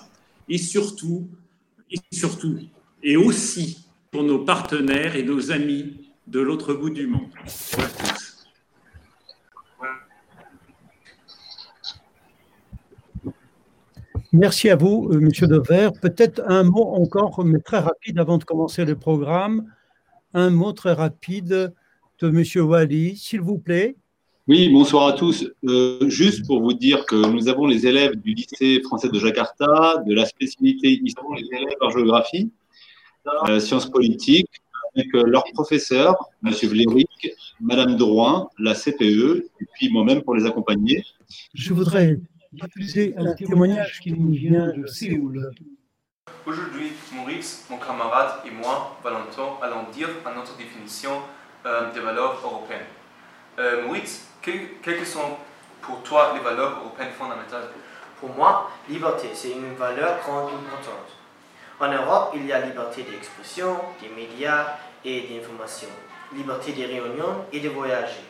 et 0.49 0.57
surtout, 0.57 1.27
et 1.91 1.97
surtout, 2.11 2.59
et 3.03 3.15
aussi 3.15 3.85
pour 4.11 4.23
nos 4.23 4.39
partenaires 4.39 5.15
et 5.15 5.23
nos 5.23 5.51
amis 5.51 6.11
de 6.25 6.39
l'autre 6.39 6.73
bout 6.73 6.89
du 6.89 7.07
monde. 7.07 7.29
Merci 14.33 14.69
à 14.69 14.75
vous, 14.75 15.09
euh, 15.11 15.19
Monsieur 15.19 15.47
Dever. 15.47 15.89
Peut-être 16.01 16.41
un 16.47 16.63
mot 16.63 16.95
encore, 16.95 17.45
mais 17.45 17.59
très 17.59 17.79
rapide 17.79 18.19
avant 18.19 18.37
de 18.37 18.43
commencer 18.43 18.83
le 18.83 18.95
programme. 18.95 19.71
Un 20.33 20.49
mot 20.49 20.73
très 20.73 20.93
rapide 20.93 21.73
de 22.19 22.29
Monsieur 22.29 22.63
Wally, 22.63 23.15
s'il 23.15 23.41
vous 23.41 23.59
plaît. 23.59 23.95
Oui, 24.47 24.69
bonsoir 24.69 25.07
à 25.07 25.13
tous. 25.13 25.45
Euh, 25.65 26.07
juste 26.09 26.47
pour 26.47 26.61
vous 26.61 26.73
dire 26.73 27.05
que 27.05 27.15
nous 27.15 27.47
avons 27.49 27.67
les 27.67 27.85
élèves 27.85 28.15
du 28.15 28.33
lycée 28.33 28.81
français 28.81 29.09
de 29.09 29.19
Jakarta, 29.19 30.03
de 30.07 30.15
la 30.15 30.25
spécialité 30.25 30.99
histoire, 31.03 31.35
les 31.35 31.47
élèves 31.47 31.77
en 31.81 31.89
géographie, 31.89 32.49
euh, 33.49 33.59
sciences 33.59 33.89
politiques, 33.89 34.49
avec 34.95 35.13
euh, 35.15 35.23
leur 35.25 35.43
professeur, 35.53 36.15
M. 36.45 36.53
Vléric, 36.63 37.29
Madame 37.59 37.97
Drouin, 37.97 38.49
la 38.57 38.73
CPE, 38.73 39.49
et 39.59 39.65
puis 39.73 39.89
moi-même 39.91 40.21
pour 40.21 40.33
les 40.33 40.45
accompagner. 40.45 41.03
Je 41.53 41.73
voudrais 41.73 42.17
diffuser 42.53 43.15
un 43.17 43.33
témoignage 43.33 43.99
qui 43.99 44.13
nous 44.13 44.31
vient 44.31 44.73
de 44.73 44.87
Séoul. 44.87 45.51
Aujourd'hui, 46.45 46.91
Maurice, 47.13 47.67
mon 47.69 47.77
camarade 47.77 48.45
et 48.45 48.51
moi, 48.51 48.97
Valentin, 49.03 49.57
allons 49.61 49.91
dire 49.93 50.09
à 50.25 50.33
notre 50.33 50.55
définition 50.57 51.11
euh, 51.67 51.91
des 51.91 51.99
valeurs 51.99 52.39
européennes. 52.41 52.85
Euh, 53.59 53.83
Maurice, 53.83 54.25
quelles 54.41 55.05
sont 55.05 55.35
pour 55.81 56.01
toi 56.01 56.31
les 56.33 56.39
valeurs 56.39 56.79
européennes 56.79 57.11
fondamentales? 57.17 57.67
Pour 58.21 58.29
moi, 58.29 58.71
liberté, 58.87 59.27
c'est 59.33 59.51
une 59.51 59.75
valeur 59.75 60.17
grande 60.21 60.45
importante. 60.45 61.11
En 61.81 61.91
Europe, 61.91 62.31
il 62.35 62.45
y 62.45 62.53
a 62.53 62.61
liberté 62.61 63.03
d'expression, 63.03 63.77
des 64.01 64.07
médias 64.07 64.77
et 65.03 65.23
d'information, 65.23 65.89
liberté 66.33 66.71
de 66.71 66.83
réunion 66.83 67.45
et 67.51 67.59
de 67.59 67.67
voyager. 67.67 68.23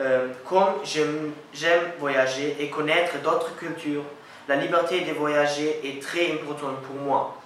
Euh, 0.00 0.28
comme 0.44 0.82
j'aime 0.84 1.92
voyager 2.00 2.56
et 2.58 2.68
connaître 2.68 3.16
d'autres 3.22 3.54
cultures, 3.54 4.02
la 4.48 4.56
liberté 4.56 5.02
de 5.02 5.12
voyager 5.12 5.80
est 5.84 6.02
très 6.02 6.32
importante 6.32 6.82
pour 6.82 6.96
moi. 6.96 7.36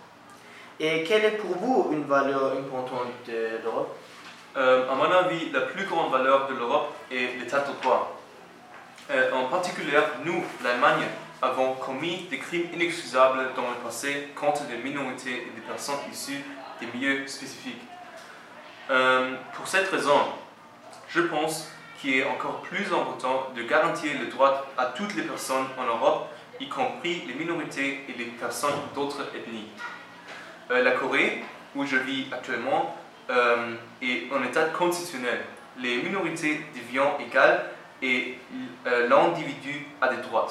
Et 0.81 1.05
quelle 1.05 1.27
est 1.27 1.37
pour 1.37 1.59
vous 1.59 1.91
une 1.93 2.05
valeur 2.05 2.53
importante 2.53 3.09
de 3.29 3.61
l'Europe 3.63 3.95
euh, 4.57 4.91
À 4.91 4.95
mon 4.95 5.11
avis, 5.11 5.51
la 5.51 5.63
plus 5.63 5.85
grande 5.85 6.13
valeur 6.13 6.49
de 6.49 6.55
l'Europe 6.55 6.95
est 7.11 7.39
l'état 7.39 7.61
de 7.61 7.73
droit. 7.81 8.19
Euh, 9.11 9.33
en 9.33 9.45
particulier, 9.45 9.99
nous, 10.25 10.43
l'Allemagne, 10.63 11.07
avons 11.41 11.75
commis 11.75 12.29
des 12.31 12.39
crimes 12.39 12.67
inexcusables 12.73 13.51
dans 13.57 13.69
le 13.71 13.77
passé 13.85 14.29
contre 14.37 14.65
des 14.67 14.77
minorités 14.77 15.49
et 15.49 15.51
des 15.55 15.67
personnes 15.67 15.99
issues 16.11 16.45
des 16.81 16.87
milieux 16.95 17.27
spécifiques. 17.27 17.83
pour 19.55 19.67
cette 19.67 19.89
raison, 19.89 20.21
je 21.09 21.21
pense 21.23 21.69
qui 22.03 22.19
est 22.19 22.25
encore 22.25 22.61
plus 22.63 22.87
important 22.87 23.51
de 23.55 23.63
garantir 23.63 24.13
le 24.21 24.27
droit 24.27 24.67
à 24.77 24.87
toutes 24.87 25.15
les 25.15 25.23
personnes 25.23 25.67
en 25.79 25.85
Europe, 25.85 26.29
y 26.59 26.69
compris 26.69 27.23
les 27.29 27.35
minorités 27.35 28.05
et 28.09 28.19
les 28.19 28.25
personnes 28.25 28.75
d'autres 28.95 29.23
ethnies. 29.37 29.69
Euh, 30.73 30.83
la 30.83 30.91
Corée, 30.93 31.45
où 31.77 31.87
je 31.87 31.97
vis 31.97 32.27
actuellement, 32.33 32.97
euh, 33.31 33.75
est 34.01 34.33
en 34.33 34.43
état 34.43 34.65
constitutionnel. 34.67 35.41
Les 35.79 36.03
minorités 36.03 36.61
deviennent 36.75 37.21
égales 37.21 37.65
et 38.03 38.39
euh, 38.87 39.09
l'individu 39.09 39.87
a 40.01 40.09
des 40.09 40.23
droits. 40.23 40.49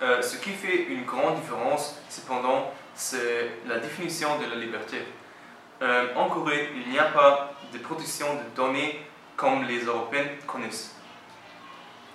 ce 0.00 0.36
qui 0.38 0.50
fait 0.50 0.84
une 0.84 1.04
grande 1.04 1.36
différence, 1.40 2.00
cependant, 2.08 2.72
c'est 2.94 3.50
la 3.66 3.78
définition 3.78 4.38
de 4.38 4.46
la 4.46 4.56
liberté. 4.56 4.98
en 6.16 6.28
Corée, 6.28 6.70
il 6.74 6.90
n'y 6.90 6.98
a 6.98 7.04
pas 7.04 7.52
de 7.72 7.78
protection 7.78 8.26
de 8.34 8.56
données 8.56 9.00
comme 9.36 9.64
les 9.64 9.84
Européens 9.84 10.26
connaissent. 10.46 10.94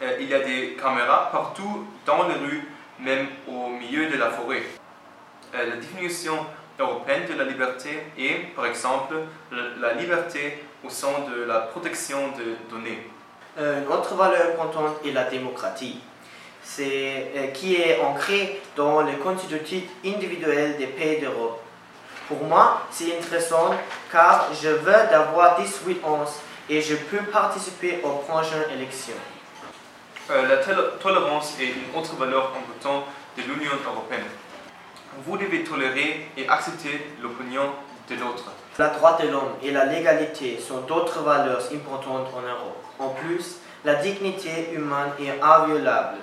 Euh, 0.01 0.17
il 0.19 0.27
y 0.27 0.33
a 0.33 0.39
des 0.39 0.77
caméras 0.79 1.29
partout 1.31 1.87
dans 2.05 2.27
les 2.27 2.35
rues, 2.35 2.67
même 2.99 3.27
au 3.47 3.69
milieu 3.69 4.07
de 4.09 4.17
la 4.17 4.29
forêt. 4.29 4.63
Euh, 5.55 5.69
la 5.69 5.77
définition 5.77 6.45
européenne 6.79 7.23
de 7.27 7.33
la 7.37 7.45
liberté 7.45 8.03
est, 8.17 8.53
par 8.55 8.65
exemple, 8.65 9.15
la 9.79 9.93
liberté 9.93 10.63
au 10.83 10.89
sein 10.89 11.25
de 11.29 11.43
la 11.43 11.59
protection 11.59 12.29
de 12.37 12.55
données. 12.69 13.07
Euh, 13.57 13.81
une 13.81 13.87
autre 13.87 14.13
valeur 14.15 14.51
importante 14.53 14.97
est 15.05 15.11
la 15.11 15.23
démocratie, 15.23 15.99
c'est, 16.63 17.51
qui 17.53 17.75
est 17.75 18.01
ancrée 18.01 18.61
dans 18.75 19.01
le 19.01 19.13
constitutif 19.13 19.83
individuel 20.05 20.77
des 20.77 20.87
pays 20.87 21.21
d'Europe. 21.21 21.61
Pour 22.27 22.43
moi, 22.43 22.81
c'est 22.91 23.17
intéressant 23.17 23.75
car 24.11 24.49
je 24.61 24.69
veux 24.69 25.09
d'avoir 25.11 25.57
18 25.59 26.03
ans 26.03 26.25
et 26.69 26.81
je 26.81 26.95
peux 26.95 27.23
participer 27.31 28.01
aux 28.03 28.23
prochaines 28.27 28.65
élections. 28.73 29.13
Euh, 30.31 30.47
la 30.47 30.57
tolérance 30.97 31.55
est 31.59 31.65
une 31.65 31.99
autre 31.99 32.15
valeur 32.15 32.51
importante 32.57 33.05
de 33.37 33.43
l'Union 33.43 33.71
européenne. 33.85 34.25
Vous 35.23 35.37
devez 35.37 35.63
tolérer 35.63 36.27
et 36.35 36.47
accepter 36.49 37.13
l'opinion 37.21 37.63
de 38.09 38.15
l'autre. 38.15 38.51
La 38.77 38.89
droit 38.89 39.17
de 39.21 39.27
l'homme 39.29 39.53
et 39.63 39.71
la 39.71 39.85
légalité 39.85 40.59
sont 40.59 40.81
d'autres 40.81 41.21
valeurs 41.21 41.63
importantes 41.73 42.27
en 42.35 42.41
Europe. 42.41 42.83
En 42.99 43.09
plus, 43.09 43.57
la 43.85 43.95
dignité 43.95 44.71
humaine 44.73 45.11
est 45.19 45.41
inviolable. 45.41 46.17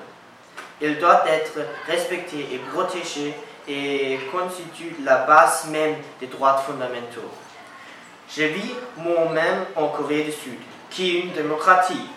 Elle 0.83 0.99
doit 0.99 1.25
être 1.27 1.61
respectée 1.87 2.47
et 2.53 2.59
protégée 2.73 3.35
et 3.67 4.19
constitue 4.31 4.97
la 5.05 5.19
base 5.19 5.69
même 5.71 5.95
des 6.21 6.27
droits 6.27 6.59
fondamentaux. 6.59 7.31
Je 8.29 8.43
vis 8.43 8.75
moi-même 8.97 9.65
en 9.77 9.89
Corée 9.89 10.25
du 10.25 10.33
Sud, 10.33 10.59
qui 10.91 11.17
est 11.17 11.21
une 11.21 11.33
démocratie. 11.33 12.09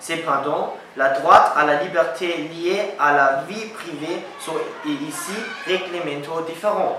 Cependant, 0.00 0.76
la 0.98 1.10
droite 1.10 1.52
à 1.56 1.64
la 1.64 1.80
liberté 1.84 2.26
liée 2.52 2.90
à 2.98 3.12
la 3.12 3.44
vie 3.48 3.66
privée 3.66 4.18
sont 4.40 4.56
ici 4.84 5.32
réglementaires 5.64 6.42
différents. 6.42 6.98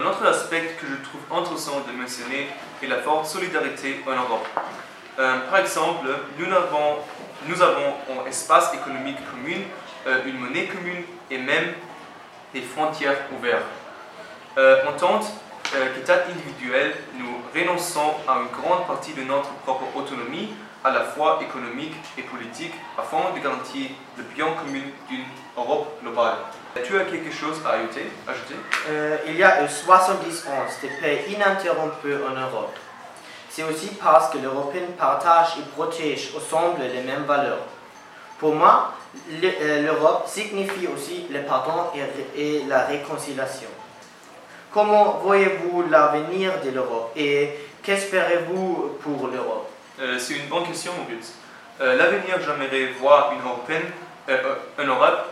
Un 0.00 0.06
autre 0.06 0.24
aspect 0.24 0.76
que 0.80 0.86
je 0.86 0.94
trouve 1.02 1.40
intéressant 1.40 1.82
de 1.86 1.92
mentionner 1.92 2.46
est 2.80 2.86
la 2.86 2.98
forte 2.98 3.26
solidarité 3.26 4.00
en 4.06 4.12
Europe. 4.12 4.46
Euh, 5.18 5.38
par 5.50 5.58
exemple, 5.58 6.06
nous 6.38 6.46
avons, 6.46 6.98
nous 7.48 7.60
avons 7.60 7.94
un 8.24 8.28
espace 8.28 8.72
économique 8.74 9.18
commun, 9.28 9.62
euh, 10.06 10.20
une 10.24 10.38
monnaie 10.38 10.66
commune 10.66 11.02
et 11.28 11.38
même 11.38 11.74
des 12.54 12.62
frontières 12.62 13.18
ouvertes. 13.36 13.62
Euh, 14.56 14.86
entente 14.86 15.26
euh, 15.74 15.94
qu'État 15.94 16.22
individuel, 16.30 16.94
nous 17.18 17.41
renonçons 17.54 18.14
à 18.26 18.38
une 18.38 18.48
grande 18.48 18.86
partie 18.86 19.12
de 19.12 19.22
notre 19.22 19.50
propre 19.64 19.84
autonomie, 19.94 20.54
à 20.84 20.90
la 20.90 21.04
fois 21.04 21.38
économique 21.40 21.94
et 22.18 22.22
politique, 22.22 22.72
afin 22.98 23.32
de 23.34 23.40
garantir 23.40 23.90
le 24.16 24.24
bien 24.34 24.46
commun 24.46 24.82
d'une 25.08 25.24
Europe 25.56 25.98
globale. 26.02 26.36
Tu 26.84 26.98
as 26.98 27.04
quelque 27.04 27.30
chose 27.32 27.60
à 27.64 27.74
ajouter, 27.74 28.06
euh, 28.88 29.18
Il 29.28 29.36
y 29.36 29.44
a 29.44 29.68
70 29.68 30.46
ans 30.48 30.64
de 30.82 30.88
paix 31.00 31.24
ininterrompus 31.28 32.16
en 32.28 32.34
Europe. 32.40 32.74
C'est 33.50 33.62
aussi 33.64 33.88
parce 34.02 34.30
que 34.30 34.38
l'Européen 34.38 34.86
partage 34.98 35.58
et 35.58 35.62
protège 35.76 36.32
ensemble 36.34 36.80
les 36.80 37.02
mêmes 37.02 37.24
valeurs. 37.24 37.66
Pour 38.38 38.54
moi, 38.54 38.94
euh, 39.30 39.82
l'Europe 39.82 40.26
signifie 40.26 40.86
aussi 40.86 41.26
le 41.30 41.42
pardon 41.42 41.90
et 42.34 42.62
la 42.66 42.86
réconciliation. 42.86 43.68
Comment 44.72 45.18
voyez-vous 45.22 45.84
l'avenir 45.90 46.52
de 46.64 46.70
l'Europe 46.70 47.12
et 47.14 47.50
qu'espérez-vous 47.82 48.96
pour 49.02 49.28
l'Europe? 49.28 49.70
Euh, 50.00 50.18
C'est 50.18 50.32
une 50.34 50.46
bonne 50.46 50.64
question, 50.64 50.92
Maurice. 50.96 51.34
Euh, 51.82 51.94
l'avenir, 51.98 52.38
j'aimerais 52.40 52.92
voir 52.98 53.32
une, 53.32 53.40
euh, 54.30 54.54
une 54.78 54.88
Europe 54.88 55.26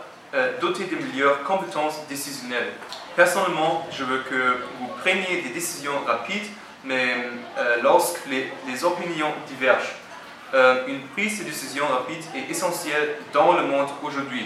dotée 0.61 0.85
de 0.85 0.95
meilleures 0.95 1.43
compétences 1.43 2.07
décisionnelles. 2.07 2.71
Personnellement, 3.17 3.85
je 3.91 4.03
veux 4.05 4.19
que 4.19 4.59
vous 4.79 4.87
preniez 5.01 5.41
des 5.41 5.49
décisions 5.49 5.91
rapides, 6.05 6.47
mais 6.85 7.15
lorsque 7.83 8.21
les, 8.27 8.85
opinions 8.85 9.33
divergent. 9.45 9.95
une 10.87 11.01
prise 11.09 11.39
de 11.39 11.43
décision 11.43 11.85
rapide 11.85 12.23
est 12.33 12.49
essentielle 12.49 13.17
dans 13.33 13.57
le 13.57 13.63
monde 13.63 13.89
aujourd'hui. 14.01 14.45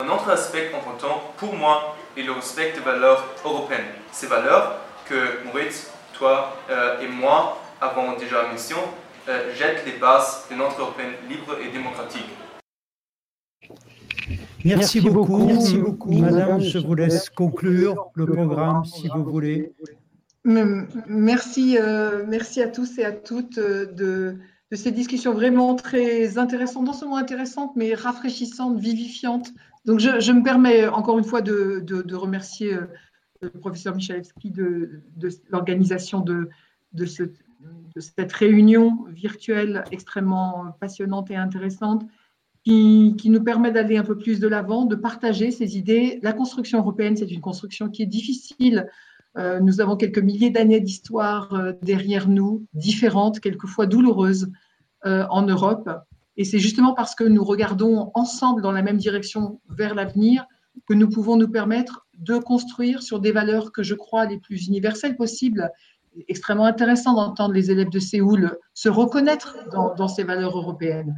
Un 0.00 0.08
autre 0.08 0.30
aspect 0.30 0.72
important 0.74 1.34
pour 1.36 1.52
moi 1.52 1.97
est 2.18 2.22
le 2.24 2.32
respect 2.32 2.72
des 2.72 2.80
valeurs 2.80 3.24
européennes. 3.44 3.86
Ces 4.12 4.26
valeurs 4.26 4.80
que 5.08 5.44
Moritz, 5.46 5.90
toi 6.12 6.56
euh, 6.70 7.00
et 7.00 7.08
moi 7.08 7.60
avons 7.80 8.16
déjà 8.16 8.42
mentionnées 8.50 8.82
euh, 9.28 9.54
jettent 9.54 9.84
les 9.86 9.98
bases 9.98 10.46
de 10.50 10.56
notre 10.56 10.80
Européenne 10.80 11.12
libre 11.28 11.56
et 11.64 11.70
démocratique. 11.70 12.26
Merci, 14.64 15.00
beaucoup. 15.00 15.38
Merci 15.38 15.78
beaucoup. 15.78 16.10
Madame, 16.12 16.60
je 16.60 16.78
vous 16.78 16.94
laisse 16.94 17.30
conclure 17.30 18.10
le 18.14 18.26
programme 18.26 18.84
si 18.84 19.08
vous 19.08 19.24
voulez. 19.24 19.72
Merci, 20.44 21.78
euh, 21.78 22.24
merci 22.26 22.60
à 22.62 22.68
tous 22.68 22.98
et 22.98 23.04
à 23.04 23.12
toutes 23.12 23.58
de, 23.58 24.36
de 24.70 24.76
ces 24.76 24.90
discussions 24.90 25.32
vraiment 25.32 25.74
très 25.74 26.38
intéressantes, 26.38 26.84
non 26.84 26.92
seulement 26.92 27.16
intéressantes, 27.16 27.72
mais 27.76 27.94
rafraîchissantes, 27.94 28.80
vivifiantes. 28.80 29.50
Donc, 29.84 30.00
je, 30.00 30.32
me 30.32 30.42
permets 30.42 30.86
encore 30.88 31.18
une 31.18 31.24
fois 31.24 31.42
de, 31.42 32.14
remercier 32.14 32.76
le 33.40 33.50
professeur 33.50 33.94
Michalewski 33.94 34.50
de, 34.50 35.02
l'organisation 35.50 36.20
de, 36.20 36.48
de, 36.92 37.06
ce, 37.06 37.22
de, 37.22 38.00
cette 38.00 38.32
réunion 38.32 39.06
virtuelle 39.08 39.84
extrêmement 39.90 40.76
passionnante 40.80 41.30
et 41.30 41.36
intéressante 41.36 42.04
qui, 43.16 43.30
nous 43.30 43.42
permet 43.42 43.72
d'aller 43.72 43.96
un 43.96 44.04
peu 44.04 44.16
plus 44.16 44.40
de 44.40 44.48
l'avant, 44.48 44.84
de 44.84 44.94
partager 44.94 45.50
ces 45.50 45.78
idées. 45.78 46.18
La 46.22 46.32
construction 46.32 46.78
européenne, 46.78 47.16
c'est 47.16 47.30
une 47.30 47.40
construction 47.40 47.88
qui 47.88 48.02
est 48.02 48.06
difficile. 48.06 48.88
Euh, 49.36 49.60
nous 49.60 49.80
avons 49.80 49.96
quelques 49.96 50.18
milliers 50.18 50.50
d'années 50.50 50.80
d'histoire 50.80 51.52
euh, 51.54 51.72
derrière 51.82 52.28
nous, 52.28 52.66
différentes, 52.74 53.40
quelquefois 53.40 53.86
douloureuses 53.86 54.50
euh, 55.06 55.24
en 55.30 55.42
Europe. 55.42 55.88
Et 56.38 56.44
c'est 56.44 56.60
justement 56.60 56.94
parce 56.94 57.16
que 57.16 57.24
nous 57.24 57.44
regardons 57.44 58.12
ensemble 58.14 58.62
dans 58.62 58.70
la 58.70 58.80
même 58.80 58.96
direction 58.96 59.60
vers 59.68 59.94
l'avenir 59.96 60.46
que 60.88 60.94
nous 60.94 61.08
pouvons 61.08 61.36
nous 61.36 61.48
permettre 61.48 62.06
de 62.16 62.38
construire 62.38 63.02
sur 63.02 63.18
des 63.18 63.32
valeurs 63.32 63.72
que 63.72 63.82
je 63.82 63.96
crois 63.96 64.24
les 64.24 64.38
plus 64.38 64.68
universelles 64.68 65.16
possibles. 65.16 65.70
Extrêmement 66.28 66.64
intéressant 66.64 67.14
d'entendre 67.14 67.54
les 67.54 67.72
élèves 67.72 67.90
de 67.90 67.98
Séoul 67.98 68.56
se 68.72 68.88
reconnaître 68.88 69.56
dans, 69.72 70.08
ces 70.08 70.22
valeurs 70.22 70.56
européennes. 70.56 71.16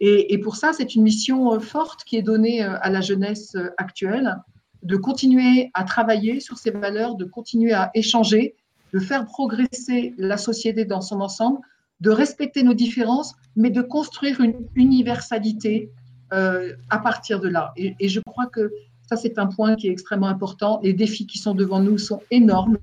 Et, 0.00 0.34
et 0.34 0.38
pour 0.38 0.56
ça, 0.56 0.72
c'est 0.74 0.94
une 0.94 1.02
mission 1.02 1.54
euh, 1.54 1.58
forte 1.58 2.04
qui 2.04 2.16
est 2.16 2.22
donnée 2.22 2.62
euh, 2.62 2.76
à 2.82 2.90
la 2.90 3.00
jeunesse 3.00 3.56
euh, 3.56 3.70
actuelle 3.78 4.36
de 4.84 4.96
continuer 4.96 5.70
à 5.74 5.82
travailler 5.82 6.38
sur 6.38 6.56
ces 6.56 6.70
valeurs, 6.70 7.16
de 7.16 7.24
continuer 7.24 7.72
à 7.72 7.90
échanger, 7.94 8.54
de 8.92 9.00
faire 9.00 9.24
progresser 9.24 10.14
la 10.18 10.36
société 10.36 10.84
dans 10.84 11.00
son 11.00 11.20
ensemble, 11.20 11.58
de 12.00 12.10
respecter 12.10 12.62
nos 12.62 12.74
différences, 12.74 13.34
mais 13.56 13.70
de 13.70 13.82
construire 13.82 14.40
une 14.40 14.68
universalité 14.74 15.90
euh, 16.32 16.74
à 16.90 16.98
partir 16.98 17.40
de 17.40 17.48
là. 17.48 17.72
Et, 17.76 18.08
je 18.08 18.20
crois 18.20 18.46
que 18.46 18.70
ça, 19.08 19.16
c'est 19.16 19.38
un 19.38 19.46
point 19.46 19.74
qui 19.74 19.88
est 19.88 19.90
extrêmement 19.90 20.28
important. 20.28 20.80
Les 20.82 20.92
défis 20.92 21.26
qui 21.26 21.38
sont 21.38 21.54
devant 21.54 21.80
nous 21.80 21.98
sont 21.98 22.20
énormes 22.30 22.78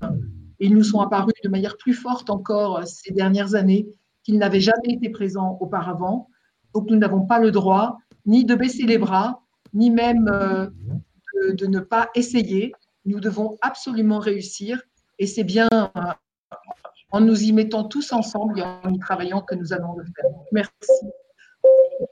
et 0.58 0.66
ils 0.66 0.74
nous 0.74 0.82
sont 0.82 1.00
apparus 1.00 1.34
de 1.44 1.48
manière 1.48 1.76
plus 1.76 1.94
forte 1.94 2.30
encore 2.30 2.86
ces 2.86 3.12
dernières 3.12 3.54
années 3.54 3.86
qu'ils 4.24 4.38
n'avaient 4.38 4.60
jamais 4.60 4.94
été 4.94 5.08
présents 5.08 5.56
auparavant. 5.60 6.28
Donc, 6.74 6.90
nous 6.90 6.96
n'avons 6.96 7.24
pas 7.26 7.38
le 7.38 7.52
droit 7.52 7.98
ni 8.26 8.44
de 8.44 8.54
baisser 8.56 8.82
les 8.82 8.98
bras, 8.98 9.42
ni 9.72 9.90
même 9.90 10.28
euh, 10.28 10.66
de, 11.52 11.66
ne 11.66 11.78
pas 11.78 12.10
essayer. 12.14 12.72
Nous 13.04 13.20
devons 13.20 13.56
absolument 13.62 14.18
réussir 14.18 14.82
et 15.18 15.26
c'est 15.26 15.44
bien 15.44 15.68
euh, 15.72 16.00
en 17.10 17.20
nous 17.20 17.42
y 17.42 17.52
mettant 17.52 17.84
tous 17.84 18.12
ensemble 18.12 18.58
et 18.58 18.62
en 18.62 18.92
y 18.92 18.98
travaillant 18.98 19.40
que 19.40 19.54
nous 19.54 19.72
allons 19.72 19.96
le 19.96 20.04
faire. 20.04 20.30
Merci. 20.52 21.06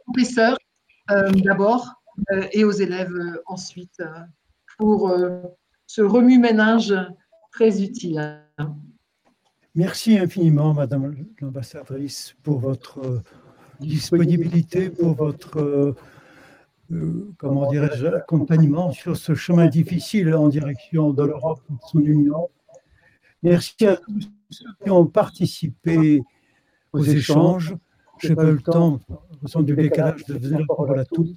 Professeur, 0.06 0.56
euh, 1.10 1.30
d'abord, 1.32 2.02
euh, 2.32 2.46
et 2.52 2.64
aux 2.64 2.72
élèves 2.72 3.14
euh, 3.14 3.42
ensuite 3.46 4.02
pour 4.78 5.12
ce 5.86 6.02
remue-ménage 6.02 6.92
très 7.52 7.80
utile. 7.80 8.42
Merci 9.76 10.18
infiniment, 10.18 10.74
Madame 10.74 11.14
l'ambassadrice, 11.40 12.34
pour 12.42 12.58
votre 12.58 13.22
disponibilité, 13.78 14.90
pour 14.90 15.14
votre, 15.14 15.94
comment 17.38 17.70
dirais-je, 17.70 18.06
accompagnement 18.06 18.90
sur 18.90 19.16
ce 19.16 19.36
chemin 19.36 19.66
difficile 19.66 20.34
en 20.34 20.48
direction 20.48 21.12
de 21.12 21.22
l'Europe 21.22 21.62
de 21.70 21.76
son 21.86 22.00
union. 22.00 22.50
Merci 23.44 23.86
à 23.86 23.96
tous 23.96 24.20
ceux 24.50 24.64
qui 24.82 24.90
ont 24.90 25.06
participé 25.06 26.22
aux 26.92 27.04
échanges. 27.04 27.76
Je 28.18 28.28
n'ai 28.28 28.34
pas 28.34 28.44
eu 28.44 28.54
le 28.54 28.62
temps, 28.62 29.00
en 29.08 29.22
raison 29.42 29.62
du 29.62 29.76
décalage, 29.76 30.24
de 30.24 30.38
donner 30.38 30.58
la 30.58 30.66
parole 30.66 30.98
à 30.98 31.04
tous 31.04 31.36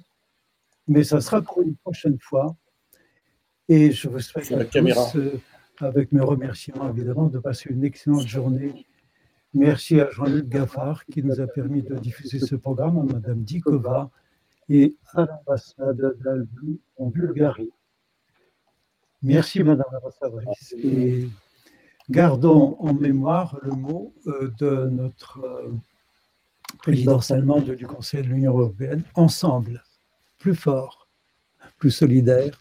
mais 0.88 1.04
ça 1.04 1.20
sera 1.20 1.42
pour 1.42 1.62
une 1.62 1.76
prochaine 1.76 2.18
fois. 2.18 2.56
Et 3.68 3.92
je 3.92 4.08
vous 4.08 4.18
souhaite 4.18 4.50
à 4.52 4.64
tous, 4.64 5.16
euh, 5.16 5.40
avec 5.80 6.10
mes 6.12 6.22
remerciements 6.22 6.88
évidemment, 6.88 7.26
de 7.26 7.38
passer 7.38 7.70
une 7.70 7.84
excellente 7.84 8.26
journée. 8.26 8.86
Merci 9.54 10.00
à 10.00 10.10
Jean-Luc 10.10 10.48
Gaffard 10.48 11.04
qui 11.06 11.22
nous 11.22 11.40
a 11.40 11.46
permis 11.46 11.82
de 11.82 11.94
diffuser 11.96 12.38
ce 12.38 12.56
programme, 12.56 12.98
à 12.98 13.02
Madame 13.02 13.42
Dikova 13.42 14.10
et 14.68 14.96
à 15.14 15.26
l'ambassade 15.26 16.16
d'Albi 16.22 16.80
en 16.96 17.06
Bulgarie. 17.06 17.70
Merci 19.22 19.62
Madame 19.62 19.86
l'ambassadrice. 19.92 20.74
Et 20.78 21.28
gardons 22.10 22.76
en 22.80 22.94
mémoire 22.94 23.58
le 23.62 23.72
mot 23.72 24.14
euh, 24.26 24.52
de 24.58 24.88
notre 24.88 25.40
euh, 25.44 25.72
présidence 26.78 27.30
allemande 27.30 27.70
du 27.70 27.86
Conseil 27.86 28.22
de 28.22 28.28
l'Union 28.28 28.56
européenne, 28.58 29.02
ensemble 29.14 29.82
plus 30.38 30.54
fort, 30.54 31.08
plus 31.78 31.90
solidaire 31.90 32.60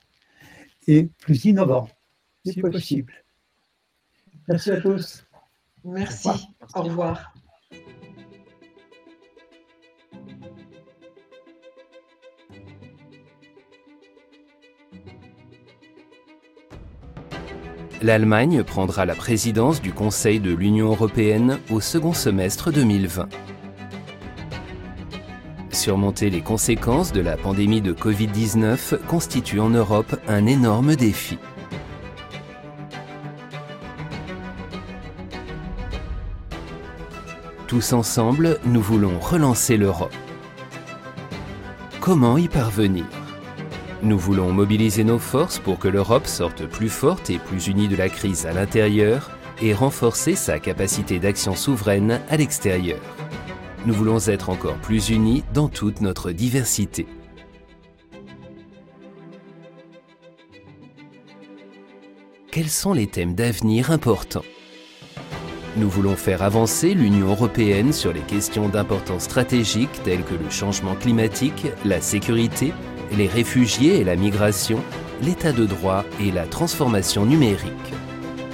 et 0.88 1.10
plus 1.20 1.46
innovant, 1.46 1.90
si 2.46 2.62
possible. 2.62 3.14
Merci 4.48 4.72
à 4.72 4.82
tous. 4.82 5.24
Merci. 5.84 6.30
Au 6.74 6.84
revoir. 6.84 7.34
L'Allemagne 18.08 18.64
prendra 18.64 19.06
la 19.06 19.16
présidence 19.16 19.82
du 19.82 19.92
Conseil 19.92 20.40
de 20.40 20.54
l'Union 20.54 20.88
européenne 20.88 21.60
au 21.70 21.82
second 21.82 22.14
semestre 22.14 22.72
2020 22.72 23.28
surmonter 25.74 26.30
les 26.30 26.40
conséquences 26.40 27.12
de 27.12 27.20
la 27.20 27.36
pandémie 27.36 27.82
de 27.82 27.92
Covid-19 27.92 29.06
constitue 29.08 29.60
en 29.60 29.70
Europe 29.70 30.16
un 30.30 30.46
énorme 30.46 30.96
défi. 30.96 31.38
Tous 37.68 37.92
ensemble, 37.92 38.58
nous 38.66 38.82
voulons 38.82 39.20
relancer 39.20 39.76
l'Europe. 39.76 40.16
Comment 42.00 42.38
y 42.38 42.48
parvenir? 42.48 43.17
Nous 44.04 44.18
voulons 44.18 44.52
mobiliser 44.52 45.04
nos 45.04 45.20
forces 45.20 45.60
pour 45.60 45.80
que 45.80 45.88
l'Europe 45.88 46.28
sorte 46.28 46.66
plus 46.66 46.90
forte 46.90 47.30
et 47.30 47.40
plus 47.40 47.68
unie 47.68 47.88
de 47.88 47.96
la 47.96 48.10
crise 48.10 48.46
à 48.46 48.54
l'intérieur 48.54 49.32
et 49.62 49.74
renforcer 49.74 50.36
sa 50.36 50.60
capacité 50.60 51.20
d'action 51.20 51.56
souveraine 51.56 52.22
à 52.30 52.38
l'extérieur 52.38 53.00
nous 53.88 53.94
voulons 53.94 54.20
être 54.28 54.50
encore 54.50 54.76
plus 54.76 55.10
unis 55.10 55.46
dans 55.54 55.70
toute 55.70 56.02
notre 56.02 56.34
diversité. 56.34 57.08
Quels 62.52 62.68
sont 62.68 62.92
les 62.92 63.08
thèmes 63.08 63.34
d'avenir 63.34 63.92
importants? 63.92 64.44
Nous 65.78 65.90
voulons 65.90 66.18
faire 66.18 66.44
avancer 66.44 66.96
l'Union 66.96 67.28
européenne 67.28 67.94
sur 67.94 68.12
les 68.12 68.22
questions 68.22 68.68
d'importance 68.68 69.24
stratégique 69.24 70.04
telles 70.04 70.24
que 70.24 70.34
le 70.34 70.50
changement 70.50 70.96
climatique, 70.96 71.68
la 71.86 72.02
sécurité, 72.02 72.74
les 73.16 73.28
réfugiés 73.28 74.00
et 74.00 74.04
la 74.04 74.16
migration, 74.16 74.84
l'état 75.22 75.52
de 75.52 75.66
droit 75.66 76.04
et 76.20 76.32
la 76.32 76.46
transformation 76.46 77.26
numérique. 77.26 77.72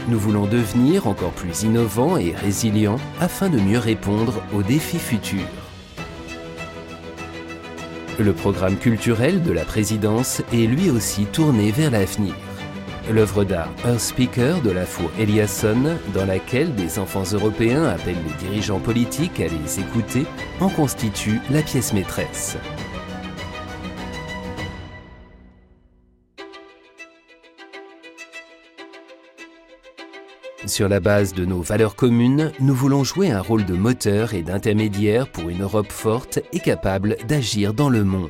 Nous 0.10 0.20
voulons 0.20 0.48
devenir 0.48 1.08
encore 1.08 1.32
plus 1.32 1.64
innovants 1.64 2.18
et 2.18 2.34
résilients 2.36 3.00
afin 3.22 3.50
de 3.50 3.60
mieux 3.60 3.80
répondre 3.80 4.44
aux 4.54 4.64
défis 4.64 5.00
futurs. 5.00 5.40
Le 8.20 8.34
programme 8.34 8.78
culturel 8.78 9.42
de 9.42 9.52
la 9.52 9.66
présidence 9.66 10.42
est 10.52 10.68
lui 10.68 10.90
aussi 10.90 11.26
tourné 11.26 11.72
vers 11.72 11.90
l'avenir. 11.90 12.36
L'œuvre 13.12 13.44
d'art 13.44 13.72
Earth 13.86 14.00
Speaker 14.00 14.62
de 14.62 14.72
la 14.72 14.86
Four 14.86 15.10
Eliasson, 15.20 15.98
dans 16.14 16.26
laquelle 16.26 16.76
des 16.76 17.00
enfants 17.00 17.24
européens 17.34 17.86
appellent 17.86 18.16
les 18.28 18.48
dirigeants 18.48 18.80
politiques 18.80 19.40
à 19.40 19.48
les 19.48 19.80
écouter, 19.80 20.26
en 20.62 20.70
constitue 20.70 21.42
la 21.50 21.62
pièce 21.62 21.92
maîtresse. 21.92 22.56
Sur 30.66 30.88
la 30.88 31.02
base 31.02 31.34
de 31.34 31.44
nos 31.44 31.62
valeurs 31.62 31.96
communes, 31.96 32.54
nous 32.62 32.74
voulons 32.74 33.04
jouer 33.04 33.30
un 33.30 33.42
rôle 33.42 33.66
de 33.66 33.74
moteur 33.74 34.34
et 34.34 34.44
d'intermédiaire 34.44 35.28
pour 35.28 35.50
une 35.50 35.64
Europe 35.64 35.92
forte 35.92 36.40
et 36.54 36.60
capable 36.60 37.18
d'agir 37.28 37.74
dans 37.74 37.90
le 37.90 38.06
monde. 38.06 38.30